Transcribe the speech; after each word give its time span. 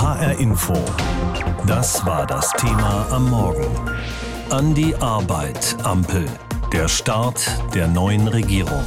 HR 0.00 0.38
Info. 0.40 0.72
Das 1.66 2.06
war 2.06 2.26
das 2.26 2.50
Thema 2.52 3.06
am 3.10 3.28
Morgen. 3.28 3.66
An 4.48 4.74
die 4.74 4.94
Arbeit, 4.94 5.76
Ampel. 5.82 6.24
Der 6.72 6.88
Start 6.88 7.46
der 7.74 7.86
neuen 7.86 8.26
Regierung. 8.26 8.82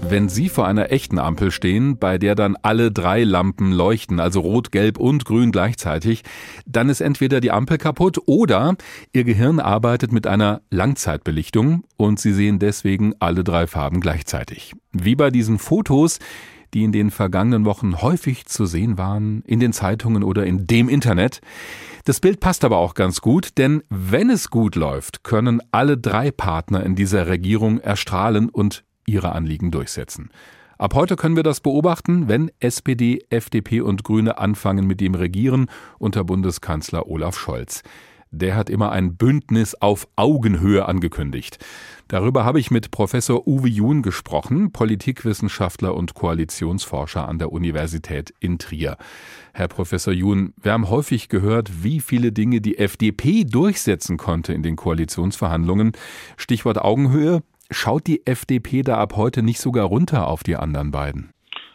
Wenn 0.00 0.30
Sie 0.30 0.48
vor 0.48 0.66
einer 0.66 0.90
echten 0.90 1.18
Ampel 1.18 1.50
stehen, 1.50 1.98
bei 1.98 2.16
der 2.16 2.36
dann 2.36 2.56
alle 2.62 2.90
drei 2.90 3.22
Lampen 3.22 3.70
leuchten, 3.70 4.18
also 4.18 4.40
rot, 4.40 4.72
gelb 4.72 4.98
und 4.98 5.26
grün 5.26 5.52
gleichzeitig, 5.52 6.22
dann 6.64 6.88
ist 6.88 7.02
entweder 7.02 7.42
die 7.42 7.50
Ampel 7.50 7.76
kaputt 7.76 8.18
oder 8.24 8.76
Ihr 9.12 9.24
Gehirn 9.24 9.60
arbeitet 9.60 10.10
mit 10.10 10.26
einer 10.26 10.62
Langzeitbelichtung 10.70 11.84
und 11.98 12.18
Sie 12.18 12.32
sehen 12.32 12.60
deswegen 12.60 13.12
alle 13.18 13.44
drei 13.44 13.66
Farben 13.66 14.00
gleichzeitig. 14.00 14.72
Wie 14.92 15.16
bei 15.16 15.30
diesen 15.30 15.58
Fotos, 15.58 16.18
die 16.74 16.84
in 16.84 16.92
den 16.92 17.10
vergangenen 17.10 17.64
Wochen 17.64 18.00
häufig 18.00 18.46
zu 18.46 18.66
sehen 18.66 18.98
waren, 18.98 19.42
in 19.46 19.60
den 19.60 19.72
Zeitungen 19.72 20.22
oder 20.22 20.46
in 20.46 20.66
dem 20.66 20.88
Internet. 20.88 21.40
Das 22.04 22.20
Bild 22.20 22.40
passt 22.40 22.64
aber 22.64 22.78
auch 22.78 22.94
ganz 22.94 23.20
gut, 23.20 23.58
denn 23.58 23.82
wenn 23.88 24.30
es 24.30 24.50
gut 24.50 24.76
läuft, 24.76 25.24
können 25.24 25.60
alle 25.70 25.98
drei 25.98 26.30
Partner 26.30 26.84
in 26.84 26.94
dieser 26.94 27.26
Regierung 27.26 27.78
erstrahlen 27.78 28.48
und 28.48 28.84
ihre 29.06 29.32
Anliegen 29.32 29.70
durchsetzen. 29.70 30.30
Ab 30.78 30.94
heute 30.94 31.16
können 31.16 31.36
wir 31.36 31.42
das 31.42 31.60
beobachten, 31.60 32.26
wenn 32.26 32.50
SPD, 32.58 33.18
FDP 33.28 33.82
und 33.82 34.02
Grüne 34.02 34.38
anfangen 34.38 34.86
mit 34.86 35.02
dem 35.02 35.14
Regieren 35.14 35.66
unter 35.98 36.24
Bundeskanzler 36.24 37.06
Olaf 37.06 37.38
Scholz. 37.38 37.82
Der 38.32 38.54
hat 38.54 38.70
immer 38.70 38.92
ein 38.92 39.16
Bündnis 39.16 39.74
auf 39.74 40.06
Augenhöhe 40.14 40.86
angekündigt. 40.86 41.58
Darüber 42.06 42.44
habe 42.44 42.60
ich 42.60 42.70
mit 42.70 42.92
Professor 42.92 43.46
Uwe 43.46 43.68
Jun 43.68 44.02
gesprochen, 44.02 44.70
Politikwissenschaftler 44.70 45.94
und 45.94 46.14
Koalitionsforscher 46.14 47.28
an 47.28 47.38
der 47.38 47.52
Universität 47.52 48.32
in 48.38 48.58
Trier. 48.58 48.96
Herr 49.52 49.68
Professor 49.68 50.12
Jun, 50.12 50.54
wir 50.62 50.72
haben 50.72 50.90
häufig 50.90 51.28
gehört, 51.28 51.82
wie 51.82 52.00
viele 52.00 52.30
Dinge 52.30 52.60
die 52.60 52.78
FDP 52.78 53.44
durchsetzen 53.44 54.16
konnte 54.16 54.52
in 54.52 54.62
den 54.62 54.76
Koalitionsverhandlungen. 54.76 55.92
Stichwort 56.36 56.78
Augenhöhe. 56.78 57.42
Schaut 57.72 58.06
die 58.06 58.26
FDP 58.26 58.82
da 58.82 58.98
ab 58.98 59.16
heute 59.16 59.42
nicht 59.42 59.60
sogar 59.60 59.86
runter 59.86 60.26
auf 60.26 60.42
die 60.42 60.56
anderen 60.56 60.90
beiden? 60.90 61.30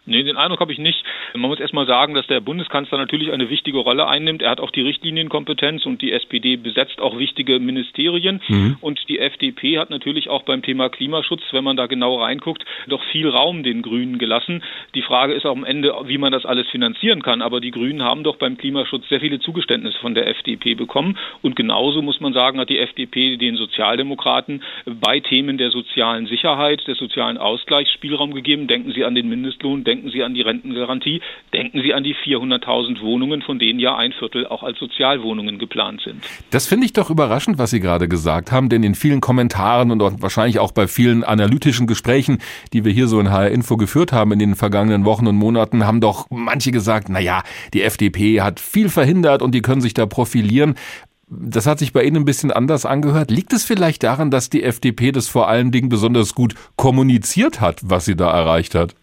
Nee, 0.05 0.23
den 0.23 0.37
Eindruck 0.37 0.59
habe 0.59 0.71
ich 0.71 0.77
nicht. 0.77 1.03
Man 1.33 1.49
muss 1.49 1.59
erstmal 1.59 1.87
sagen, 1.87 2.13
dass 2.13 2.27
der 2.27 2.39
Bundeskanzler 2.39 2.97
natürlich 2.97 3.31
eine 3.31 3.49
wichtige 3.49 3.79
Rolle 3.79 4.07
einnimmt. 4.07 4.41
Er 4.41 4.51
hat 4.51 4.59
auch 4.59 4.71
die 4.71 4.81
Richtlinienkompetenz 4.81 5.85
und 5.85 6.01
die 6.01 6.11
SPD 6.11 6.57
besetzt 6.57 7.01
auch 7.01 7.17
wichtige 7.17 7.59
Ministerien. 7.59 8.41
Mhm. 8.47 8.77
Und 8.81 9.09
die 9.09 9.19
FDP 9.19 9.79
hat 9.79 9.89
natürlich 9.89 10.29
auch 10.29 10.43
beim 10.43 10.61
Thema 10.61 10.89
Klimaschutz, 10.89 11.41
wenn 11.51 11.63
man 11.63 11.75
da 11.75 11.87
genau 11.87 12.21
reinguckt, 12.21 12.63
doch 12.87 13.03
viel 13.11 13.29
Raum 13.29 13.63
den 13.63 13.81
Grünen 13.81 14.19
gelassen. 14.19 14.63
Die 14.93 15.01
Frage 15.01 15.33
ist 15.33 15.45
auch 15.45 15.55
am 15.55 15.63
Ende, 15.63 15.93
wie 16.05 16.17
man 16.17 16.31
das 16.31 16.45
alles 16.45 16.67
finanzieren 16.69 17.23
kann. 17.23 17.41
Aber 17.41 17.59
die 17.59 17.71
Grünen 17.71 18.03
haben 18.03 18.23
doch 18.23 18.35
beim 18.35 18.57
Klimaschutz 18.57 19.09
sehr 19.09 19.19
viele 19.19 19.39
Zugeständnisse 19.39 19.97
von 19.99 20.13
der 20.13 20.27
FDP 20.27 20.75
bekommen. 20.75 21.17
Und 21.41 21.55
genauso 21.55 22.01
muss 22.01 22.19
man 22.19 22.33
sagen, 22.33 22.59
hat 22.59 22.69
die 22.69 22.79
FDP 22.79 23.37
den 23.37 23.55
Sozialdemokraten 23.55 24.61
bei 24.85 25.19
Themen 25.19 25.57
der 25.57 25.71
sozialen 25.71 26.27
Sicherheit, 26.27 26.85
des 26.87 26.97
sozialen 26.97 27.37
Ausgleichs 27.37 27.91
Spielraum 27.91 28.33
gegeben. 28.33 28.67
Denken 28.67 28.91
Sie 28.91 29.03
an 29.03 29.15
den 29.15 29.29
Mindestlohn, 29.29 29.83
denken 29.83 29.94
Sie 30.11 30.23
an 30.23 30.33
die 30.33 30.41
Rentengarantie, 30.41 31.21
denken 31.53 31.81
Sie 31.81 31.93
an 31.93 32.03
die 32.03 32.15
400.000 32.15 33.01
Wohnungen, 33.01 33.41
von 33.41 33.59
denen 33.59 33.79
ja 33.79 33.95
ein 33.95 34.13
Viertel 34.13 34.47
auch 34.47 34.63
als 34.63 34.79
Sozialwohnungen 34.79 35.59
geplant 35.59 36.01
sind. 36.01 36.23
Das 36.51 36.67
finde 36.67 36.85
ich 36.85 36.93
doch 36.93 37.09
überraschend, 37.09 37.57
was 37.57 37.71
Sie 37.71 37.79
gerade 37.79 38.07
gesagt 38.07 38.51
haben, 38.51 38.69
denn 38.69 38.83
in 38.83 38.95
vielen 38.95 39.21
Kommentaren 39.21 39.91
und 39.91 40.21
wahrscheinlich 40.21 40.59
auch 40.59 40.71
bei 40.71 40.87
vielen 40.87 41.23
analytischen 41.23 41.87
Gesprächen, 41.87 42.39
die 42.73 42.85
wir 42.85 42.91
hier 42.91 43.07
so 43.07 43.19
in 43.19 43.31
HR 43.31 43.51
Info 43.51 43.77
geführt 43.77 44.11
haben 44.11 44.31
in 44.31 44.39
den 44.39 44.55
vergangenen 44.55 45.05
Wochen 45.05 45.27
und 45.27 45.35
Monaten, 45.35 45.85
haben 45.85 46.01
doch 46.01 46.27
manche 46.29 46.71
gesagt, 46.71 47.07
na 47.09 47.19
ja, 47.19 47.43
die 47.73 47.81
FDP 47.81 48.41
hat 48.41 48.59
viel 48.59 48.89
verhindert 48.89 49.41
und 49.41 49.53
die 49.53 49.61
können 49.61 49.81
sich 49.81 49.93
da 49.93 50.05
profilieren. 50.05 50.75
Das 51.27 51.65
hat 51.65 51.79
sich 51.79 51.91
bei 51.91 52.03
Ihnen 52.03 52.17
ein 52.17 52.25
bisschen 52.25 52.51
anders 52.51 52.85
angehört. 52.85 53.31
Liegt 53.31 53.51
es 53.53 53.65
vielleicht 53.65 54.03
daran, 54.03 54.29
dass 54.29 54.49
die 54.49 54.63
FDP 54.63 55.11
das 55.11 55.27
vor 55.27 55.47
allen 55.47 55.71
Dingen 55.71 55.89
besonders 55.89 56.35
gut 56.35 56.53
kommuniziert 56.75 57.61
hat, 57.61 57.81
was 57.83 58.05
sie 58.05 58.15
da 58.15 58.31
erreicht 58.31 58.75
hat? 58.75 58.95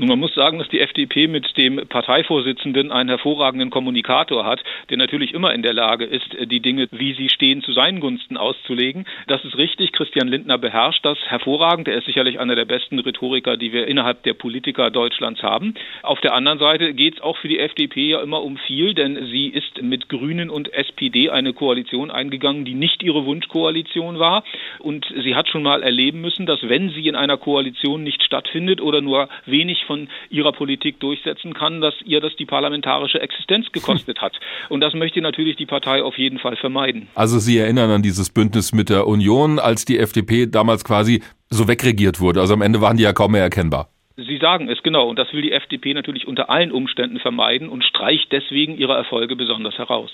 Nun, 0.00 0.10
man 0.10 0.20
muss 0.20 0.32
sagen, 0.32 0.60
dass 0.60 0.68
die 0.68 0.78
FDP 0.78 1.26
mit 1.26 1.56
dem 1.56 1.88
Parteivorsitzenden 1.88 2.92
einen 2.92 3.08
hervorragenden 3.08 3.70
Kommunikator 3.70 4.44
hat, 4.44 4.62
der 4.90 4.96
natürlich 4.96 5.34
immer 5.34 5.52
in 5.52 5.62
der 5.62 5.74
Lage 5.74 6.04
ist, 6.04 6.36
die 6.40 6.60
Dinge, 6.60 6.86
wie 6.92 7.14
sie 7.14 7.28
stehen, 7.28 7.62
zu 7.62 7.72
seinen 7.72 7.98
Gunsten 7.98 8.36
auszulegen. 8.36 9.06
Das 9.26 9.44
ist 9.44 9.58
richtig. 9.58 9.90
Christian 9.90 10.28
Lindner 10.28 10.56
beherrscht 10.56 11.04
das 11.04 11.18
hervorragend. 11.26 11.88
Er 11.88 11.98
ist 11.98 12.04
sicherlich 12.04 12.38
einer 12.38 12.54
der 12.54 12.64
besten 12.64 13.00
Rhetoriker, 13.00 13.56
die 13.56 13.72
wir 13.72 13.88
innerhalb 13.88 14.22
der 14.22 14.34
Politiker 14.34 14.92
Deutschlands 14.92 15.42
haben. 15.42 15.74
Auf 16.04 16.20
der 16.20 16.32
anderen 16.32 16.60
Seite 16.60 16.94
geht 16.94 17.14
es 17.14 17.20
auch 17.20 17.36
für 17.36 17.48
die 17.48 17.58
FDP 17.58 18.10
ja 18.10 18.22
immer 18.22 18.44
um 18.44 18.56
viel, 18.56 18.94
denn 18.94 19.26
sie 19.32 19.48
ist 19.48 19.82
mit 19.82 20.08
Grünen 20.08 20.48
und 20.48 20.72
SPD 20.72 21.28
eine 21.30 21.54
Koalition 21.54 22.12
eingegangen, 22.12 22.64
die 22.64 22.74
nicht 22.74 23.02
ihre 23.02 23.26
Wunschkoalition 23.26 24.20
war. 24.20 24.44
Und 24.78 25.12
sie 25.24 25.34
hat 25.34 25.48
schon 25.48 25.64
mal 25.64 25.82
erleben 25.82 26.20
müssen, 26.20 26.46
dass 26.46 26.60
wenn 26.68 26.90
sie 26.90 27.08
in 27.08 27.16
einer 27.16 27.36
Koalition 27.36 28.04
nicht 28.04 28.22
stattfindet 28.22 28.80
oder 28.80 29.00
nur 29.00 29.28
wenig 29.44 29.87
von 29.88 30.08
ihrer 30.30 30.52
Politik 30.52 31.00
durchsetzen 31.00 31.54
kann, 31.54 31.80
dass 31.80 31.94
ihr 32.04 32.20
das 32.20 32.36
die 32.36 32.46
parlamentarische 32.46 33.20
Existenz 33.20 33.66
gekostet 33.72 34.20
hat. 34.20 34.38
Und 34.68 34.80
das 34.80 34.94
möchte 34.94 35.20
natürlich 35.20 35.56
die 35.56 35.66
Partei 35.66 36.04
auf 36.04 36.16
jeden 36.16 36.38
Fall 36.38 36.54
vermeiden. 36.54 37.08
Also 37.16 37.40
Sie 37.40 37.58
erinnern 37.58 37.90
an 37.90 38.02
dieses 38.02 38.30
Bündnis 38.30 38.72
mit 38.72 38.88
der 38.88 39.08
Union, 39.08 39.58
als 39.58 39.84
die 39.84 39.98
FDP 39.98 40.46
damals 40.46 40.84
quasi 40.84 41.22
so 41.50 41.66
wegregiert 41.66 42.20
wurde. 42.20 42.40
Also 42.40 42.54
am 42.54 42.62
Ende 42.62 42.80
waren 42.80 42.96
die 42.96 43.02
ja 43.02 43.12
kaum 43.12 43.32
mehr 43.32 43.42
erkennbar. 43.42 43.88
Sie 44.16 44.38
sagen 44.38 44.68
es 44.68 44.82
genau, 44.82 45.08
und 45.08 45.16
das 45.18 45.32
will 45.32 45.42
die 45.42 45.52
FDP 45.52 45.94
natürlich 45.94 46.26
unter 46.26 46.50
allen 46.50 46.72
Umständen 46.72 47.20
vermeiden 47.20 47.68
und 47.68 47.84
streicht 47.84 48.32
deswegen 48.32 48.76
ihre 48.76 48.94
Erfolge 48.94 49.36
besonders 49.36 49.78
heraus. 49.78 50.10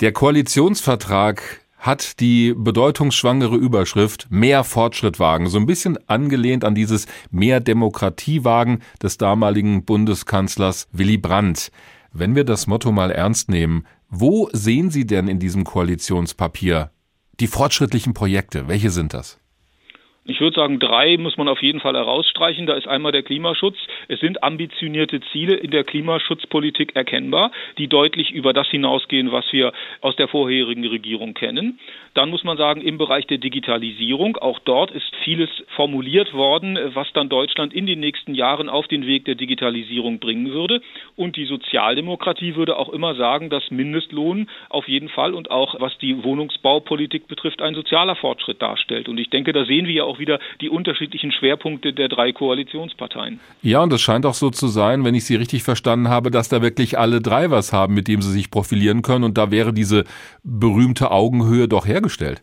Der 0.00 0.12
Koalitionsvertrag 0.12 1.60
hat 1.78 2.20
die 2.20 2.54
bedeutungsschwangere 2.56 3.56
Überschrift 3.56 4.26
Mehr 4.30 4.64
Fortschritt 4.64 5.18
wagen, 5.18 5.48
so 5.48 5.58
ein 5.58 5.66
bisschen 5.66 5.98
angelehnt 6.08 6.64
an 6.64 6.74
dieses 6.74 7.06
Mehr 7.30 7.60
Demokratie 7.60 8.44
wagen 8.44 8.80
des 9.02 9.18
damaligen 9.18 9.84
Bundeskanzlers 9.84 10.88
Willy 10.92 11.18
Brandt. 11.18 11.70
Wenn 12.12 12.34
wir 12.34 12.44
das 12.44 12.66
Motto 12.66 12.92
mal 12.92 13.10
ernst 13.10 13.48
nehmen, 13.48 13.84
wo 14.08 14.48
sehen 14.52 14.90
Sie 14.90 15.06
denn 15.06 15.28
in 15.28 15.38
diesem 15.38 15.64
Koalitionspapier 15.64 16.90
die 17.40 17.46
fortschrittlichen 17.48 18.14
Projekte? 18.14 18.68
Welche 18.68 18.90
sind 18.90 19.12
das? 19.12 19.38
Ich 20.28 20.40
würde 20.40 20.56
sagen, 20.56 20.80
drei 20.80 21.16
muss 21.18 21.36
man 21.36 21.46
auf 21.46 21.62
jeden 21.62 21.78
Fall 21.78 21.94
herausstreichen. 21.94 22.66
Da 22.66 22.74
ist 22.74 22.88
einmal 22.88 23.12
der 23.12 23.22
Klimaschutz. 23.22 23.76
Es 24.08 24.18
sind 24.18 24.42
ambitionierte 24.42 25.20
Ziele 25.32 25.54
in 25.54 25.70
der 25.70 25.84
Klimaschutzpolitik 25.84 26.96
erkennbar, 26.96 27.52
die 27.78 27.86
deutlich 27.86 28.32
über 28.32 28.52
das 28.52 28.68
hinausgehen, 28.68 29.30
was 29.30 29.44
wir 29.52 29.72
aus 30.00 30.16
der 30.16 30.26
vorherigen 30.26 30.84
Regierung 30.84 31.34
kennen. 31.34 31.78
Dann 32.14 32.30
muss 32.30 32.42
man 32.42 32.56
sagen, 32.56 32.80
im 32.80 32.98
Bereich 32.98 33.26
der 33.26 33.38
Digitalisierung, 33.38 34.36
auch 34.36 34.58
dort 34.58 34.90
ist 34.90 35.14
vieles 35.22 35.50
formuliert 35.76 36.34
worden, 36.34 36.76
was 36.94 37.12
dann 37.12 37.28
Deutschland 37.28 37.72
in 37.72 37.86
den 37.86 38.00
nächsten 38.00 38.34
Jahren 38.34 38.68
auf 38.68 38.88
den 38.88 39.06
Weg 39.06 39.26
der 39.26 39.36
Digitalisierung 39.36 40.18
bringen 40.18 40.50
würde. 40.50 40.80
Und 41.14 41.36
die 41.36 41.44
Sozialdemokratie 41.44 42.56
würde 42.56 42.78
auch 42.78 42.88
immer 42.88 43.14
sagen, 43.14 43.48
dass 43.48 43.70
Mindestlohn 43.70 44.48
auf 44.70 44.88
jeden 44.88 45.08
Fall 45.08 45.34
und 45.34 45.52
auch 45.52 45.80
was 45.80 45.96
die 45.98 46.24
Wohnungsbaupolitik 46.24 47.28
betrifft, 47.28 47.62
ein 47.62 47.74
sozialer 47.74 48.16
Fortschritt 48.16 48.60
darstellt. 48.60 49.08
Und 49.08 49.18
ich 49.18 49.30
denke, 49.30 49.52
da 49.52 49.64
sehen 49.64 49.86
wir 49.86 49.94
ja 49.94 50.04
auch 50.04 50.15
auch 50.16 50.18
wieder 50.18 50.38
die 50.60 50.68
unterschiedlichen 50.68 51.32
Schwerpunkte 51.32 51.92
der 51.92 52.08
drei 52.08 52.32
Koalitionsparteien. 52.32 53.40
Ja, 53.62 53.82
und 53.82 53.92
es 53.92 54.00
scheint 54.00 54.26
auch 54.26 54.34
so 54.34 54.50
zu 54.50 54.68
sein, 54.68 55.04
wenn 55.04 55.14
ich 55.14 55.24
Sie 55.24 55.36
richtig 55.36 55.62
verstanden 55.62 56.08
habe, 56.08 56.30
dass 56.30 56.48
da 56.48 56.62
wirklich 56.62 56.98
alle 56.98 57.20
drei 57.20 57.50
was 57.50 57.72
haben, 57.72 57.94
mit 57.94 58.08
dem 58.08 58.22
sie 58.22 58.32
sich 58.32 58.50
profilieren 58.50 59.02
können. 59.02 59.24
Und 59.24 59.38
da 59.38 59.50
wäre 59.50 59.72
diese 59.72 60.04
berühmte 60.42 61.10
Augenhöhe 61.10 61.68
doch 61.68 61.86
hergestellt. 61.86 62.42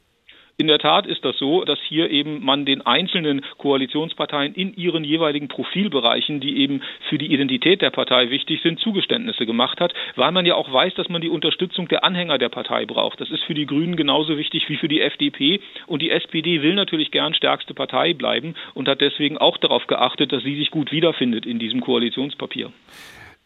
In 0.55 0.67
der 0.67 0.77
Tat 0.77 1.07
ist 1.07 1.25
das 1.25 1.35
so, 1.39 1.63
dass 1.63 1.79
hier 1.87 2.11
eben 2.11 2.45
man 2.45 2.65
den 2.65 2.85
einzelnen 2.85 3.41
Koalitionsparteien 3.57 4.53
in 4.53 4.75
ihren 4.75 5.03
jeweiligen 5.03 5.47
Profilbereichen, 5.47 6.41
die 6.41 6.57
eben 6.57 6.81
für 7.09 7.17
die 7.17 7.33
Identität 7.33 7.81
der 7.81 7.89
Partei 7.89 8.29
wichtig 8.29 8.61
sind, 8.61 8.79
Zugeständnisse 8.79 9.47
gemacht 9.47 9.81
hat, 9.81 9.95
weil 10.15 10.31
man 10.31 10.45
ja 10.45 10.53
auch 10.53 10.71
weiß, 10.71 10.93
dass 10.93 11.09
man 11.09 11.21
die 11.21 11.29
Unterstützung 11.29 11.87
der 11.87 12.03
Anhänger 12.03 12.37
der 12.37 12.49
Partei 12.49 12.85
braucht. 12.85 13.19
Das 13.19 13.31
ist 13.31 13.43
für 13.43 13.55
die 13.55 13.65
Grünen 13.65 13.95
genauso 13.95 14.37
wichtig 14.37 14.69
wie 14.69 14.77
für 14.77 14.87
die 14.87 15.01
FDP. 15.01 15.59
Und 15.87 16.03
die 16.03 16.11
SPD 16.11 16.61
will 16.61 16.75
natürlich 16.75 17.09
gern 17.09 17.33
stärkste 17.33 17.73
Partei 17.73 18.13
bleiben 18.13 18.53
und 18.75 18.87
hat 18.87 19.01
deswegen 19.01 19.39
auch 19.39 19.57
darauf 19.57 19.87
geachtet, 19.87 20.31
dass 20.31 20.43
sie 20.43 20.55
sich 20.55 20.69
gut 20.69 20.91
wiederfindet 20.91 21.47
in 21.47 21.57
diesem 21.57 21.81
Koalitionspapier. 21.81 22.71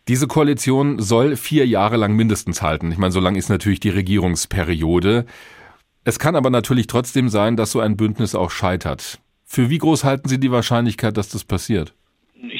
Diese 0.10 0.28
Koalition 0.28 1.00
soll 1.00 1.36
vier 1.36 1.66
Jahre 1.68 1.98
lang 1.98 2.16
mindestens 2.16 2.62
halten. 2.62 2.92
Ich 2.92 2.98
meine, 2.98 3.12
so 3.12 3.20
lang 3.20 3.36
ist 3.36 3.50
natürlich 3.50 3.82
die 3.82 3.90
Regierungsperiode. 3.90 5.26
Es 6.08 6.20
kann 6.20 6.38
aber 6.38 6.50
natürlich 6.50 6.88
trotzdem 6.88 7.28
sein, 7.28 7.58
dass 7.58 7.72
so 7.72 7.82
ein 7.82 7.98
Bündnis 7.98 8.34
auch 8.34 8.50
scheitert. 8.50 9.20
Für 9.44 9.70
wie 9.70 9.78
groß 9.78 10.06
halten 10.06 10.30
Sie 10.30 10.40
die 10.40 10.52
Wahrscheinlichkeit, 10.52 11.18
dass 11.18 11.28
das 11.28 11.44
passiert? 11.44 11.96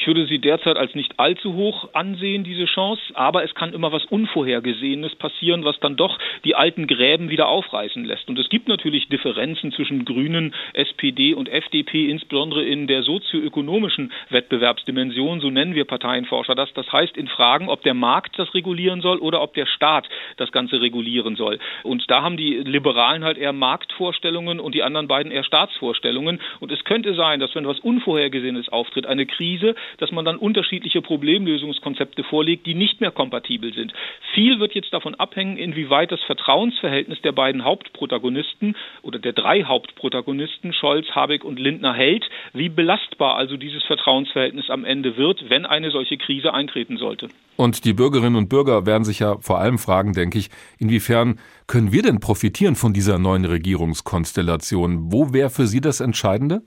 Würde 0.08 0.26
sie 0.26 0.38
derzeit 0.38 0.78
als 0.78 0.94
nicht 0.94 1.20
allzu 1.20 1.52
hoch 1.52 1.90
ansehen, 1.92 2.42
diese 2.42 2.64
Chance, 2.64 3.02
aber 3.12 3.44
es 3.44 3.54
kann 3.54 3.74
immer 3.74 3.92
was 3.92 4.06
Unvorhergesehenes 4.06 5.14
passieren, 5.16 5.64
was 5.64 5.78
dann 5.80 5.96
doch 5.96 6.18
die 6.44 6.54
alten 6.54 6.86
Gräben 6.86 7.28
wieder 7.28 7.48
aufreißen 7.48 8.06
lässt. 8.06 8.26
Und 8.26 8.38
es 8.38 8.48
gibt 8.48 8.68
natürlich 8.68 9.08
Differenzen 9.10 9.70
zwischen 9.70 10.06
Grünen, 10.06 10.54
SPD 10.72 11.34
und 11.34 11.50
FDP, 11.50 12.08
insbesondere 12.08 12.64
in 12.64 12.86
der 12.86 13.02
sozioökonomischen 13.02 14.10
Wettbewerbsdimension, 14.30 15.40
so 15.40 15.50
nennen 15.50 15.74
wir 15.74 15.84
Parteienforscher 15.84 16.54
das. 16.54 16.72
Das 16.72 16.90
heißt 16.90 17.18
in 17.18 17.28
Fragen, 17.28 17.68
ob 17.68 17.82
der 17.82 17.94
Markt 17.94 18.38
das 18.38 18.54
regulieren 18.54 19.02
soll 19.02 19.18
oder 19.18 19.42
ob 19.42 19.52
der 19.52 19.66
Staat 19.66 20.08
das 20.38 20.50
Ganze 20.52 20.80
regulieren 20.80 21.36
soll. 21.36 21.58
Und 21.82 22.10
da 22.10 22.22
haben 22.22 22.38
die 22.38 22.54
Liberalen 22.54 23.24
halt 23.24 23.36
eher 23.36 23.52
Marktvorstellungen 23.52 24.58
und 24.58 24.74
die 24.74 24.82
anderen 24.82 25.06
beiden 25.06 25.30
eher 25.30 25.44
Staatsvorstellungen. 25.44 26.40
Und 26.60 26.72
es 26.72 26.82
könnte 26.84 27.14
sein, 27.14 27.40
dass 27.40 27.54
wenn 27.54 27.66
was 27.66 27.78
Unvorhergesehenes 27.80 28.70
auftritt, 28.70 29.04
eine 29.04 29.26
Krise, 29.26 29.74
dass 29.98 30.12
man 30.12 30.24
dann 30.24 30.36
unterschiedliche 30.36 31.02
Problemlösungskonzepte 31.02 32.24
vorlegt, 32.24 32.66
die 32.66 32.74
nicht 32.74 33.00
mehr 33.00 33.10
kompatibel 33.10 33.74
sind. 33.74 33.92
Viel 34.34 34.58
wird 34.60 34.74
jetzt 34.74 34.92
davon 34.92 35.14
abhängen, 35.14 35.56
inwieweit 35.56 36.10
das 36.10 36.22
Vertrauensverhältnis 36.22 37.20
der 37.22 37.32
beiden 37.32 37.64
Hauptprotagonisten 37.64 38.76
oder 39.02 39.18
der 39.18 39.32
drei 39.32 39.64
Hauptprotagonisten, 39.64 40.72
Scholz, 40.72 41.06
Habeck 41.10 41.44
und 41.44 41.58
Lindner, 41.58 41.94
hält, 41.94 42.24
wie 42.52 42.68
belastbar 42.68 43.36
also 43.36 43.56
dieses 43.56 43.82
Vertrauensverhältnis 43.84 44.70
am 44.70 44.84
Ende 44.84 45.16
wird, 45.16 45.50
wenn 45.50 45.66
eine 45.66 45.90
solche 45.90 46.16
Krise 46.16 46.54
eintreten 46.54 46.96
sollte. 46.96 47.28
Und 47.56 47.84
die 47.84 47.92
Bürgerinnen 47.92 48.36
und 48.36 48.48
Bürger 48.48 48.86
werden 48.86 49.04
sich 49.04 49.18
ja 49.18 49.36
vor 49.40 49.58
allem 49.58 49.78
fragen, 49.78 50.12
denke 50.12 50.38
ich, 50.38 50.48
inwiefern 50.78 51.40
können 51.66 51.92
wir 51.92 52.02
denn 52.02 52.20
profitieren 52.20 52.76
von 52.76 52.92
dieser 52.92 53.18
neuen 53.18 53.44
Regierungskonstellation? 53.44 55.10
Wo 55.12 55.32
wäre 55.32 55.50
für 55.50 55.66
Sie 55.66 55.80
das 55.80 56.00
Entscheidende? 56.00 56.62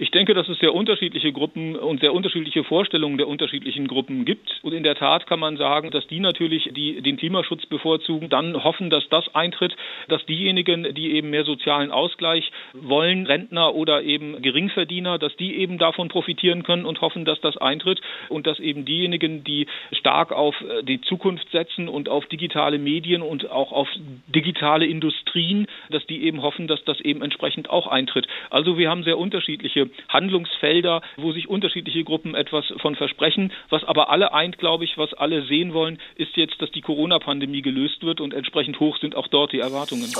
Ich 0.00 0.10
denke, 0.10 0.32
dass 0.32 0.48
es 0.48 0.58
sehr 0.60 0.74
unterschiedliche 0.74 1.30
Gruppen 1.30 1.76
und 1.76 2.00
sehr 2.00 2.14
unterschiedliche 2.14 2.64
Vorstellungen 2.64 3.18
der 3.18 3.28
unterschiedlichen 3.28 3.86
Gruppen 3.86 4.24
gibt. 4.24 4.58
Und 4.62 4.72
in 4.72 4.82
der 4.82 4.94
Tat 4.94 5.26
kann 5.26 5.38
man 5.38 5.58
sagen, 5.58 5.90
dass 5.90 6.06
die 6.06 6.20
natürlich 6.20 6.70
die, 6.74 7.02
den 7.02 7.18
Klimaschutz 7.18 7.66
bevorzugen, 7.66 8.30
dann 8.30 8.64
hoffen, 8.64 8.88
dass 8.88 9.06
das 9.10 9.34
eintritt, 9.34 9.76
dass 10.08 10.24
diejenigen, 10.24 10.94
die 10.94 11.12
eben 11.12 11.28
mehr 11.28 11.44
sozialen 11.44 11.90
Ausgleich 11.90 12.50
wollen, 12.72 13.26
Rentner 13.26 13.74
oder 13.74 14.02
eben 14.02 14.40
Geringverdiener, 14.40 15.18
dass 15.18 15.36
die 15.36 15.56
eben 15.56 15.76
davon 15.76 16.08
profitieren 16.08 16.62
können 16.62 16.86
und 16.86 17.02
hoffen, 17.02 17.26
dass 17.26 17.42
das 17.42 17.58
eintritt 17.58 18.00
und 18.30 18.46
dass 18.46 18.58
eben 18.58 18.86
diejenigen, 18.86 19.44
die 19.44 19.66
stark 19.92 20.32
auf 20.32 20.58
äh, 20.62 20.82
die 20.82 21.02
Zukunft 21.02 21.50
setzen 21.50 21.90
und 21.90 22.08
auf 22.08 22.24
digitale 22.24 22.78
Medien 22.78 23.20
und 23.20 23.50
auch 23.50 23.70
auf 23.70 23.88
digitale 24.28 24.86
Industrien, 24.86 25.66
dass 25.90 26.06
die 26.06 26.22
eben 26.22 26.40
hoffen, 26.40 26.68
dass 26.68 26.82
das 26.84 27.00
eben 27.02 27.20
entsprechend 27.20 27.68
auch 27.68 27.86
eintritt. 27.86 28.26
Also 28.48 28.78
wir 28.78 28.88
haben 28.88 29.02
sehr 29.02 29.18
unterschiedliche 29.18 29.89
Handlungsfelder, 30.08 31.02
wo 31.16 31.32
sich 31.32 31.48
unterschiedliche 31.48 32.04
Gruppen 32.04 32.34
etwas 32.34 32.64
von 32.80 32.96
versprechen. 32.96 33.52
Was 33.68 33.84
aber 33.84 34.10
alle 34.10 34.32
eint, 34.32 34.58
glaube 34.58 34.84
ich, 34.84 34.98
was 34.98 35.14
alle 35.14 35.44
sehen 35.46 35.72
wollen, 35.72 35.98
ist 36.16 36.36
jetzt, 36.36 36.60
dass 36.60 36.70
die 36.70 36.80
Corona-Pandemie 36.80 37.62
gelöst 37.62 38.02
wird 38.02 38.20
und 38.20 38.34
entsprechend 38.34 38.80
hoch 38.80 38.98
sind 38.98 39.14
auch 39.14 39.28
dort 39.28 39.52
die 39.52 39.60
Erwartungen. 39.60 40.10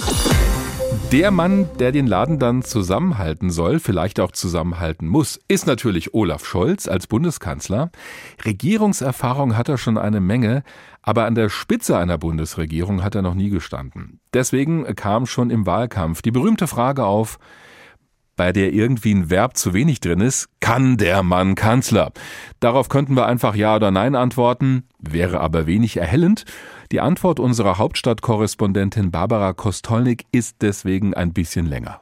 Der 1.13 1.31
Mann, 1.31 1.69
der 1.79 1.93
den 1.93 2.07
Laden 2.07 2.39
dann 2.39 2.63
zusammenhalten 2.63 3.51
soll, 3.51 3.81
vielleicht 3.81 4.21
auch 4.21 4.33
zusammenhalten 4.33 5.09
muss, 5.09 5.41
ist 5.49 5.67
natürlich 5.67 6.15
Olaf 6.15 6.47
Scholz 6.47 6.89
als 6.89 7.07
Bundeskanzler. 7.07 7.91
Regierungserfahrung 8.45 9.57
hat 9.57 9.69
er 9.69 9.77
schon 9.77 9.99
eine 9.99 10.21
Menge, 10.21 10.63
aber 11.03 11.27
an 11.27 11.35
der 11.35 11.49
Spitze 11.49 11.99
einer 11.99 12.19
Bundesregierung 12.19 13.03
hat 13.03 13.15
er 13.15 13.23
noch 13.23 13.35
nie 13.35 13.51
gestanden. 13.51 14.21
Deswegen 14.35 14.85
kam 14.95 15.27
schon 15.27 15.51
im 15.51 15.67
Wahlkampf 15.67 16.23
die 16.23 16.31
berühmte 16.31 16.67
Frage 16.67 17.05
auf, 17.05 17.39
bei 18.41 18.55
der 18.55 18.73
irgendwie 18.73 19.13
ein 19.13 19.29
Verb 19.29 19.59
zu 19.59 19.75
wenig 19.75 20.01
drin 20.01 20.21
ist, 20.21 20.49
kann 20.61 20.97
der 20.97 21.23
Mann 21.23 21.57
Kanzler? 21.57 22.11
Darauf 22.59 22.89
könnten 22.89 23.15
wir 23.15 23.27
einfach 23.27 23.55
Ja 23.55 23.77
oder 23.77 23.91
Nein 23.91 24.15
antworten, 24.15 24.85
wäre 24.99 25.41
aber 25.41 25.67
wenig 25.67 25.99
erhellend. 25.99 26.47
Die 26.91 27.03
Antwort 27.03 27.39
unserer 27.39 27.77
Hauptstadtkorrespondentin 27.77 29.11
Barbara 29.11 29.53
Kostolnik 29.53 30.25
ist 30.33 30.63
deswegen 30.63 31.13
ein 31.13 31.35
bisschen 31.35 31.67
länger. 31.67 32.01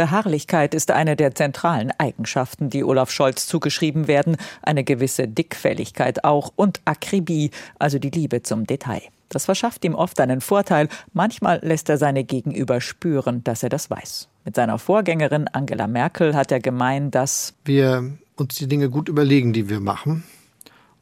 Beharrlichkeit 0.00 0.74
ist 0.74 0.90
eine 0.92 1.14
der 1.14 1.34
zentralen 1.34 1.92
Eigenschaften, 1.98 2.70
die 2.70 2.84
Olaf 2.84 3.10
Scholz 3.10 3.46
zugeschrieben 3.46 4.08
werden, 4.08 4.38
eine 4.62 4.82
gewisse 4.82 5.28
Dickfälligkeit 5.28 6.24
auch 6.24 6.54
und 6.56 6.80
Akribie, 6.86 7.50
also 7.78 7.98
die 7.98 8.08
Liebe 8.08 8.42
zum 8.42 8.66
Detail. 8.66 9.02
Das 9.28 9.44
verschafft 9.44 9.84
ihm 9.84 9.94
oft 9.94 10.18
einen 10.18 10.40
Vorteil, 10.40 10.88
manchmal 11.12 11.60
lässt 11.62 11.90
er 11.90 11.98
seine 11.98 12.24
Gegenüber 12.24 12.80
spüren, 12.80 13.44
dass 13.44 13.62
er 13.62 13.68
das 13.68 13.90
weiß. 13.90 14.28
Mit 14.46 14.56
seiner 14.56 14.78
Vorgängerin 14.78 15.48
Angela 15.48 15.86
Merkel 15.86 16.34
hat 16.34 16.50
er 16.50 16.60
gemeint, 16.60 17.14
dass 17.14 17.52
wir 17.66 18.10
uns 18.36 18.54
die 18.54 18.68
Dinge 18.68 18.88
gut 18.88 19.10
überlegen, 19.10 19.52
die 19.52 19.68
wir 19.68 19.80
machen 19.80 20.24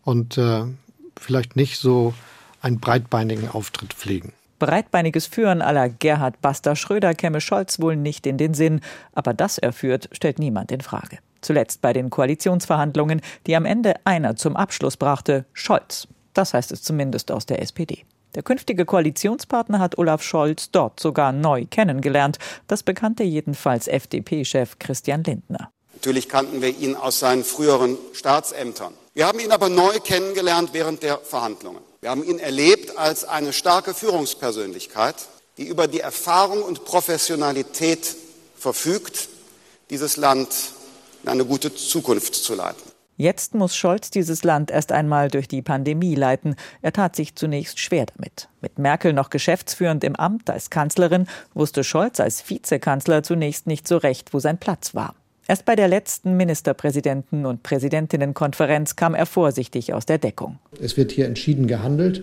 und 0.03 0.37
äh, 0.39 0.65
vielleicht 1.17 1.55
nicht 1.55 1.79
so 1.79 2.15
einen 2.61 2.81
breitbeinigen 2.81 3.49
Auftritt 3.49 3.95
pflegen. 3.95 4.33
Breitbeiniges 4.59 5.27
Führen 5.27 5.63
aller 5.63 5.89
Gerhard 5.89 6.41
Baster 6.41 6.77
Schröder 6.77 7.15
käme 7.15 7.41
Scholz 7.41 7.81
wohl 7.81 7.97
nicht 7.97 8.27
in 8.27 8.39
den 8.39 8.55
Sinn, 8.55 8.81
aber 9.13 9.35
dass 9.35 9.59
er 9.59 9.73
führt, 9.73 10.09
stellt 10.13 10.39
niemand 10.39 10.73
in 10.73 10.81
Frage. 10.81 11.19
Zuletzt 11.41 11.81
bei 11.81 11.93
den 11.93 12.11
Koalitionsverhandlungen, 12.11 13.21
die 13.47 13.55
am 13.55 13.65
Ende 13.65 13.95
einer 14.05 14.37
zum 14.37 14.57
Abschluss 14.57 14.97
brachte, 14.97 15.45
Scholz. 15.53 16.09
Das 16.35 16.55
heißt 16.55 16.73
es 16.73 16.83
zumindest 16.83 17.31
aus 17.31 17.47
der 17.47 17.63
SPD. 17.63 18.05
Der 18.35 18.43
künftige 18.43 18.85
Koalitionspartner 18.85 19.79
hat 19.79 19.97
Olaf 19.99 20.23
Scholz 20.23 20.71
dort 20.71 21.01
sogar 21.01 21.33
neu 21.33 21.65
kennengelernt. 21.71 22.39
Das 22.67 22.83
bekannte 22.83 23.25
jedenfalls 23.25 23.89
FDP-Chef 23.89 24.79
Christian 24.79 25.25
Lindner. 25.25 25.71
Natürlich 25.95 26.29
kannten 26.29 26.63
wir 26.63 26.77
ihn 26.77 26.95
aus 26.95 27.19
seinen 27.19 27.43
früheren 27.43 27.97
Staatsämtern. 28.13 28.93
Wir 29.15 29.27
haben 29.27 29.41
ihn 29.41 29.51
aber 29.51 29.69
neu 29.69 29.99
kennengelernt 29.99 30.71
während 30.73 31.03
der 31.03 31.19
Verhandlungen. 31.19 31.88
Wir 32.01 32.11
haben 32.11 32.23
ihn 32.23 32.39
erlebt 32.39 32.97
als 32.97 33.25
eine 33.25 33.53
starke 33.53 33.93
Führungspersönlichkeit, 33.93 35.17
die 35.57 35.67
über 35.67 35.89
die 35.89 36.01
Erfahrung 36.01 36.63
und 36.63 36.85
Professionalität 36.85 38.15
verfügt, 38.57 39.29
dieses 39.91 40.17
Land 40.17 40.49
in 41.25 41.29
eine 41.29 41.45
gute 41.45 41.75
Zukunft 41.75 42.37
zu 42.37 42.55
leiten. 42.55 42.83
Jetzt 43.17 43.57
muss 43.57 43.75
Scholz 43.75 44.11
dieses 44.11 44.45
Land 44.45 44.71
erst 44.71 44.93
einmal 44.93 45.27
durch 45.27 45.49
die 45.49 45.61
Pandemie 45.61 46.15
leiten. 46.15 46.55
Er 46.83 46.93
tat 46.93 47.17
sich 47.17 47.35
zunächst 47.35 47.81
schwer 47.81 48.07
damit. 48.07 48.49
Mit 48.61 48.79
Merkel 48.79 49.13
noch 49.13 49.29
geschäftsführend 49.29 50.05
im 50.05 50.15
Amt 50.15 50.49
als 50.51 50.71
Kanzlerin 50.71 51.27
wusste 51.53 51.83
Scholz 51.83 52.21
als 52.21 52.49
Vizekanzler 52.49 53.25
zunächst 53.25 53.67
nicht 53.67 53.89
so 53.89 53.97
recht, 53.97 54.33
wo 54.33 54.39
sein 54.39 54.59
Platz 54.59 54.95
war. 54.95 55.17
Erst 55.49 55.65
bei 55.65 55.75
der 55.75 55.89
letzten 55.89 56.37
Ministerpräsidenten- 56.37 57.47
und 57.47 57.63
Präsidentinnenkonferenz 57.63 58.95
kam 58.95 59.15
er 59.15 59.27
vorsichtig 59.27 59.95
aus 59.95 60.07
der 60.07 60.19
Deckung. 60.19 60.59
Es 60.81 60.97
wird 60.97 61.11
hier 61.11 61.27
entschieden 61.27 61.67
gehandelt. 61.67 62.23